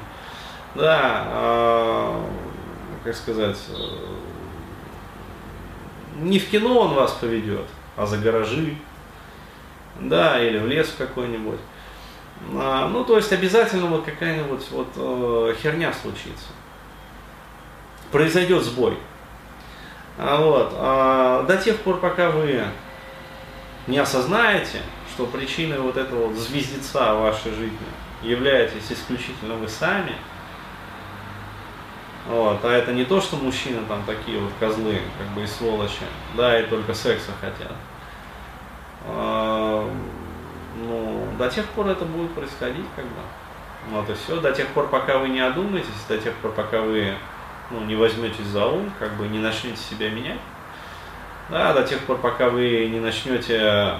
Да, 0.73 1.23
э, 1.27 2.25
как 3.03 3.15
сказать, 3.15 3.59
э, 3.69 3.73
не 6.17 6.39
в 6.39 6.49
кино 6.49 6.79
он 6.79 6.95
вас 6.95 7.11
поведет, 7.11 7.67
а 7.95 8.07
за 8.07 8.17
гаражи, 8.17 8.75
да, 9.99 10.43
или 10.43 10.57
в 10.57 10.65
лес 10.65 10.91
какой-нибудь. 10.97 11.59
А, 12.55 12.89
ну, 12.89 13.03
то 13.03 13.17
есть 13.17 13.31
обязательно 13.31 13.85
вот 13.85 14.05
какая-нибудь 14.05 14.71
вот 14.71 14.87
э, 14.95 15.55
херня 15.61 15.93
случится. 15.93 16.47
Произойдет 18.13 18.63
сбой. 18.63 18.95
А, 20.19 20.37
вот, 20.37 20.71
а, 20.77 21.43
до 21.47 21.57
тех 21.57 21.79
пор, 21.79 21.99
пока 21.99 22.29
вы 22.29 22.63
не 23.87 23.97
осознаете, 23.97 24.81
что 25.11 25.25
причиной 25.25 25.79
вот 25.79 25.97
этого 25.97 26.27
вот 26.27 26.37
звездеца 26.37 27.15
вашей 27.15 27.51
жизни 27.55 27.77
являетесь 28.21 28.91
исключительно 28.91 29.55
вы 29.55 29.67
сами, 29.67 30.13
вот, 32.27 32.63
а 32.63 32.71
это 32.71 32.93
не 32.93 33.03
то, 33.03 33.19
что 33.19 33.35
мужчины 33.35 33.79
там 33.89 34.03
такие 34.05 34.39
вот 34.39 34.51
козлы, 34.59 34.99
как 35.17 35.27
бы 35.29 35.43
и 35.43 35.47
сволочи, 35.47 36.05
да, 36.37 36.59
и 36.59 36.67
только 36.67 36.93
секса 36.93 37.31
хотят. 37.41 37.73
А, 39.07 39.89
ну, 40.77 41.27
до 41.39 41.49
тех 41.49 41.65
пор 41.69 41.87
это 41.87 42.05
будет 42.05 42.31
происходить, 42.35 42.85
как 42.95 43.05
бы. 43.05 43.21
Вот 43.89 44.07
и 44.07 44.13
все. 44.13 44.39
До 44.39 44.51
тех 44.51 44.67
пор, 44.67 44.87
пока 44.87 45.17
вы 45.17 45.29
не 45.29 45.41
одумаетесь, 45.41 45.89
до 46.07 46.19
тех 46.19 46.35
пор, 46.35 46.51
пока 46.51 46.79
вы 46.79 47.15
ну, 47.71 47.81
не 47.85 47.95
возьметесь 47.95 48.45
за 48.45 48.65
ум, 48.65 48.91
как 48.99 49.13
бы 49.15 49.27
не 49.27 49.39
начнете 49.39 49.77
себя 49.77 50.09
менять. 50.09 50.39
Да, 51.49 51.73
до 51.73 51.83
тех 51.83 51.99
пор, 52.05 52.19
пока 52.19 52.49
вы 52.49 52.87
не 52.91 52.99
начнете, 52.99 53.59
э, 53.59 53.97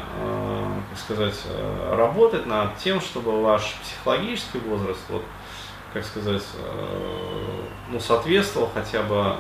как 0.90 1.00
сказать, 1.00 1.40
э, 1.46 1.96
работать 1.96 2.46
над 2.46 2.78
тем, 2.78 3.02
чтобы 3.02 3.42
ваш 3.42 3.76
психологический 3.82 4.60
возраст, 4.60 5.02
вот, 5.10 5.24
как 5.94 6.06
сказать, 6.06 6.44
э, 6.56 7.62
ну, 7.90 8.00
соответствовал 8.00 8.72
хотя 8.74 9.04
бы 9.04 9.36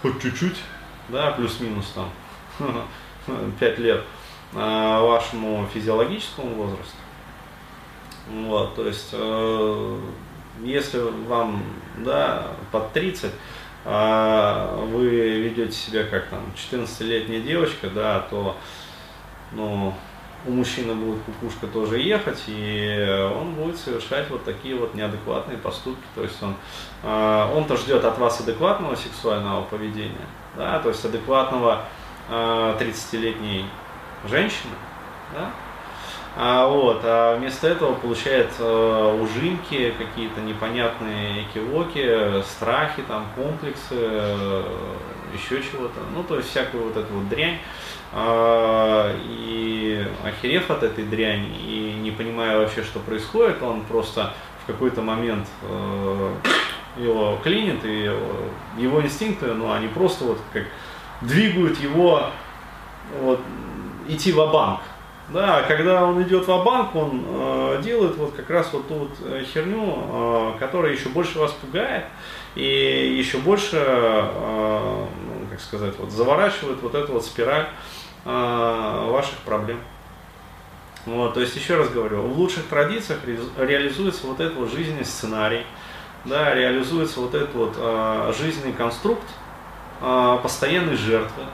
хоть 0.00 0.20
чуть-чуть, 0.20 0.56
да, 1.08 1.32
плюс-минус 1.32 1.94
там, 1.94 2.10
5 3.60 3.78
лет 3.78 4.02
э, 4.54 4.56
вашему 4.56 5.68
физиологическому 5.72 6.54
возрасту. 6.54 6.96
Вот, 8.30 8.74
то 8.74 8.86
есть, 8.86 9.10
э, 9.12 9.98
если 10.60 10.98
вам 10.98 11.62
да, 11.98 12.48
под 12.70 12.92
30, 12.92 13.30
э, 13.84 14.86
вы 14.90 15.08
ведете 15.08 15.72
себя 15.72 16.04
как 16.04 16.26
там 16.28 16.40
14-летняя 16.56 17.40
девочка, 17.40 17.88
да, 17.88 18.20
то 18.30 18.56
ну, 19.52 19.94
у 20.46 20.50
мужчины 20.50 20.94
будет 20.94 21.22
кукушка 21.22 21.66
тоже 21.66 22.00
ехать, 22.00 22.42
и 22.46 23.30
он 23.36 23.54
будет 23.54 23.76
совершать 23.78 24.28
вот 24.30 24.44
такие 24.44 24.74
вот 24.74 24.94
неадекватные 24.94 25.58
поступки. 25.58 26.04
То 26.14 26.22
есть 26.22 26.42
он, 26.42 26.56
он-то 27.04 27.76
ждет 27.76 28.04
от 28.04 28.18
вас 28.18 28.40
адекватного 28.40 28.96
сексуального 28.96 29.62
поведения, 29.62 30.26
да, 30.56 30.80
то 30.80 30.88
есть 30.88 31.04
адекватного 31.04 31.84
30-летней 32.28 33.66
женщины, 34.28 34.74
да? 35.34 35.50
А, 36.34 36.66
вот, 36.66 37.02
а 37.04 37.36
вместо 37.36 37.68
этого 37.68 37.94
получает 37.94 38.48
э, 38.58 39.18
ужимки, 39.20 39.92
какие-то 39.98 40.40
непонятные 40.40 41.42
экивоки, 41.42 42.42
страхи, 42.42 43.02
там, 43.02 43.26
комплексы, 43.36 43.90
э, 43.90 44.64
еще 45.34 45.62
чего-то. 45.62 46.00
Ну, 46.14 46.24
то 46.24 46.38
есть 46.38 46.48
всякую 46.48 46.84
вот 46.84 46.96
эту 46.96 47.12
вот 47.12 47.28
дрянь. 47.28 47.58
Э, 48.12 49.14
и 49.24 50.06
охерев 50.24 50.70
от 50.70 50.82
этой 50.82 51.04
дряни 51.04 51.50
и 51.66 51.98
не 52.00 52.10
понимая 52.10 52.58
вообще, 52.58 52.82
что 52.82 52.98
происходит, 52.98 53.62
он 53.62 53.82
просто 53.82 54.32
в 54.62 54.66
какой-то 54.66 55.02
момент 55.02 55.46
э, 55.62 56.34
его 56.96 57.38
клинит, 57.42 57.84
и 57.84 58.10
его 58.78 59.02
инстинкты, 59.02 59.52
ну, 59.52 59.70
они 59.70 59.88
просто 59.88 60.24
вот 60.24 60.38
как 60.54 60.64
двигают 61.20 61.78
его 61.78 62.30
вот, 63.20 63.40
идти 64.08 64.32
в 64.32 64.36
банк 64.50 64.80
Да, 65.32 65.62
когда 65.62 66.04
он 66.04 66.22
идет 66.22 66.46
в 66.46 66.64
банк 66.64 66.94
он 66.94 67.24
э, 67.26 67.80
делает 67.82 68.16
вот 68.16 68.34
как 68.34 68.50
раз 68.50 68.70
вот 68.72 68.86
ту 68.88 68.94
вот 68.94 69.10
э, 69.24 69.44
херню, 69.44 69.94
э, 69.96 70.52
которая 70.58 70.92
еще 70.92 71.08
больше 71.08 71.38
вас 71.38 71.52
пугает 71.52 72.04
и 72.54 73.16
еще 73.18 73.38
больше, 73.38 73.76
э, 73.78 75.06
ну, 75.26 75.46
как 75.50 75.60
сказать, 75.60 75.94
вот 75.98 76.10
заворачивает 76.10 76.82
вот 76.82 76.94
эту 76.94 77.14
вот 77.14 77.24
спираль 77.24 77.66
э, 78.24 79.08
ваших 79.10 79.38
проблем. 79.38 79.80
Вот, 81.06 81.34
то 81.34 81.40
есть 81.40 81.56
еще 81.56 81.76
раз 81.76 81.88
говорю, 81.88 82.22
в 82.22 82.38
лучших 82.38 82.66
традициях 82.66 83.18
реализуется 83.58 84.26
вот 84.26 84.38
этот 84.38 84.56
вот 84.56 84.70
жизненный 84.70 85.04
сценарий, 85.04 85.64
да, 86.24 86.54
реализуется 86.54 87.20
вот 87.20 87.34
этот 87.34 87.54
вот 87.54 87.74
э, 87.76 88.32
жизненный 88.38 88.72
конструкт, 88.72 89.24
а, 90.04 90.38
постоянной 90.38 90.96
жертвы. 90.96 91.44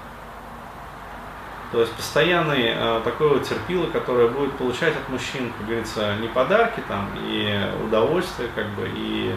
То 1.70 1.80
есть 1.82 1.92
постоянный 1.92 2.72
э, 2.74 3.00
такой 3.04 3.28
вот 3.28 3.42
терпило, 3.42 3.86
которое 3.86 4.28
будет 4.28 4.56
получать 4.56 4.96
от 4.96 5.08
мужчин, 5.10 5.52
как 5.52 5.66
говорится, 5.66 6.16
не 6.16 6.28
подарки 6.28 6.82
там 6.88 7.10
и 7.16 7.70
удовольствие, 7.84 8.48
как 8.54 8.66
бы, 8.70 8.90
и, 8.94 9.36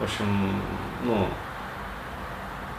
в 0.00 0.04
общем, 0.04 0.60
ну, 1.04 1.28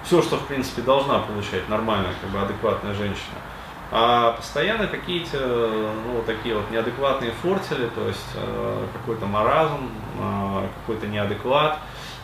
все, 0.03 0.21
что, 0.21 0.35
в 0.35 0.47
принципе, 0.47 0.81
должна 0.81 1.19
получать 1.19 1.69
нормальная, 1.69 2.13
как 2.21 2.29
бы, 2.29 2.41
адекватная 2.41 2.93
женщина. 2.93 3.37
А 3.91 4.33
постоянно 4.33 4.87
какие-то, 4.87 5.37
ну, 6.05 6.13
вот 6.13 6.25
такие 6.25 6.55
вот 6.55 6.69
неадекватные 6.69 7.31
фортели, 7.31 7.87
то 7.95 8.07
есть 8.07 8.29
э, 8.35 8.85
какой-то 8.93 9.25
маразм, 9.25 9.89
э, 10.19 10.67
какой-то 10.81 11.07
неадекват. 11.07 11.79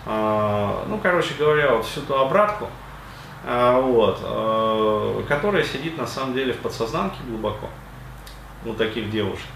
Э, 0.05 0.83
ну, 0.87 0.99
короче 1.01 1.33
говоря, 1.39 1.73
вот 1.73 1.85
всю 1.85 2.01
ту 2.01 2.15
обратку, 2.15 2.67
вот, 3.45 4.19
а, 4.23 5.23
которая 5.27 5.63
сидит 5.63 5.97
на 5.97 6.07
самом 6.07 6.33
деле 6.33 6.53
в 6.53 6.57
подсознанке 6.57 7.17
глубоко 7.27 7.69
у 8.65 8.73
таких 8.73 9.11
девушек. 9.11 9.47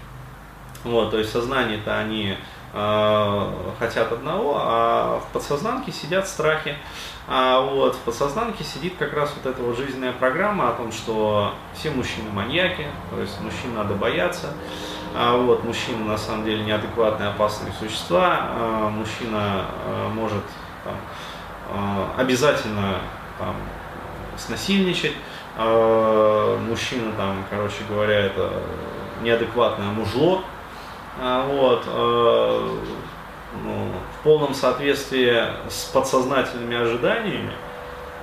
Вот, 0.84 1.10
то 1.10 1.18
есть 1.18 1.30
сознание-то 1.32 1.98
они 1.98 2.36
э, 2.72 3.52
хотят 3.78 4.12
одного, 4.12 4.54
а 4.56 5.20
в 5.20 5.32
подсознанке 5.32 5.92
сидят 5.92 6.26
страхи. 6.26 6.76
А 7.28 7.60
вот 7.60 7.96
в 7.96 7.98
подсознанке 7.98 8.64
сидит 8.64 8.94
как 8.98 9.12
раз 9.12 9.34
вот 9.36 9.52
эта 9.52 9.62
вот 9.62 9.76
жизненная 9.76 10.12
программа 10.12 10.70
о 10.70 10.72
том, 10.72 10.90
что 10.90 11.54
все 11.74 11.90
мужчины 11.90 12.30
маньяки, 12.30 12.86
то 13.10 13.20
есть 13.20 13.38
мужчин 13.40 13.74
надо 13.74 13.94
бояться. 13.94 14.54
А 15.14 15.36
вот 15.36 15.64
мужчина 15.64 16.04
на 16.04 16.18
самом 16.18 16.44
деле 16.44 16.64
неадекватные, 16.64 17.30
опасные 17.30 17.72
существа. 17.78 18.38
А, 18.40 18.88
мужчина 18.88 19.66
а, 19.84 20.08
может 20.08 20.44
там, 20.84 20.94
а, 21.72 22.14
обязательно 22.16 23.00
там, 23.40 23.56
снасильничать, 24.36 25.14
а 25.56 26.56
мужчина 26.58 27.12
там, 27.16 27.44
короче 27.50 27.82
говоря, 27.88 28.26
это 28.26 28.52
неадекватное 29.22 29.88
мужло, 29.88 30.44
а 31.18 31.46
вот, 31.46 31.82
а, 31.86 32.78
ну, 33.64 33.92
в 34.14 34.22
полном 34.22 34.54
соответствии 34.54 35.42
с 35.68 35.84
подсознательными 35.92 36.76
ожиданиями, 36.76 37.52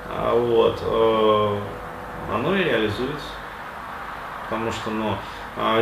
вот, 0.08 0.80
а, 0.84 1.62
оно 2.34 2.56
и 2.56 2.63
реализуется. 2.63 3.27
Потому 4.45 4.71
что, 4.71 4.89
ну, 4.91 5.15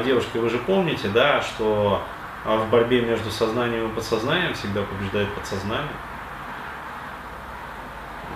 девушки, 0.04 0.38
вы 0.38 0.50
же 0.50 0.58
помните, 0.58 1.08
да, 1.10 1.40
что 1.42 2.02
в 2.44 2.70
борьбе 2.72 3.02
между 3.02 3.30
сознанием 3.30 3.90
и 3.90 3.94
подсознанием 3.94 4.56
всегда 4.56 4.82
побеждает 4.82 5.32
подсознание. 5.36 5.92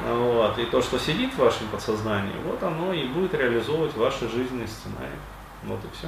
Вот. 0.08 0.58
И 0.58 0.66
то, 0.66 0.82
что 0.82 0.98
сидит 0.98 1.34
в 1.34 1.38
вашем 1.38 1.68
подсознании, 1.68 2.36
вот 2.46 2.62
оно 2.64 2.94
и 2.94 3.08
будет 3.08 3.34
реализовывать 3.34 3.96
ваши 3.96 4.30
жизненные 4.30 4.68
сценарии. 4.68 5.20
Вот 5.64 5.80
и 5.84 5.98
все. 5.98 6.08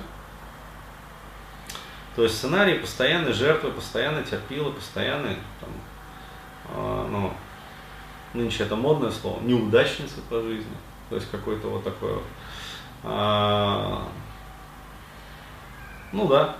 То 2.15 2.23
есть 2.23 2.37
сценарий 2.37 2.79
постоянной 2.79 3.33
жертвы, 3.33 3.71
постоянно 3.71 4.23
терпилы, 4.23 4.71
постоянный 4.71 5.37
там, 5.59 5.69
э, 6.75 7.07
ну, 7.09 7.33
нынче 8.33 8.63
это 8.63 8.75
модное 8.75 9.11
слово, 9.11 9.41
неудачница 9.41 10.21
по 10.29 10.41
жизни, 10.41 10.75
то 11.09 11.15
есть 11.15 11.29
какой-то 11.31 11.67
вот 11.67 11.83
такой 11.83 12.13
вот, 12.13 12.23
а, 13.03 14.07
ну 16.11 16.27
да, 16.27 16.55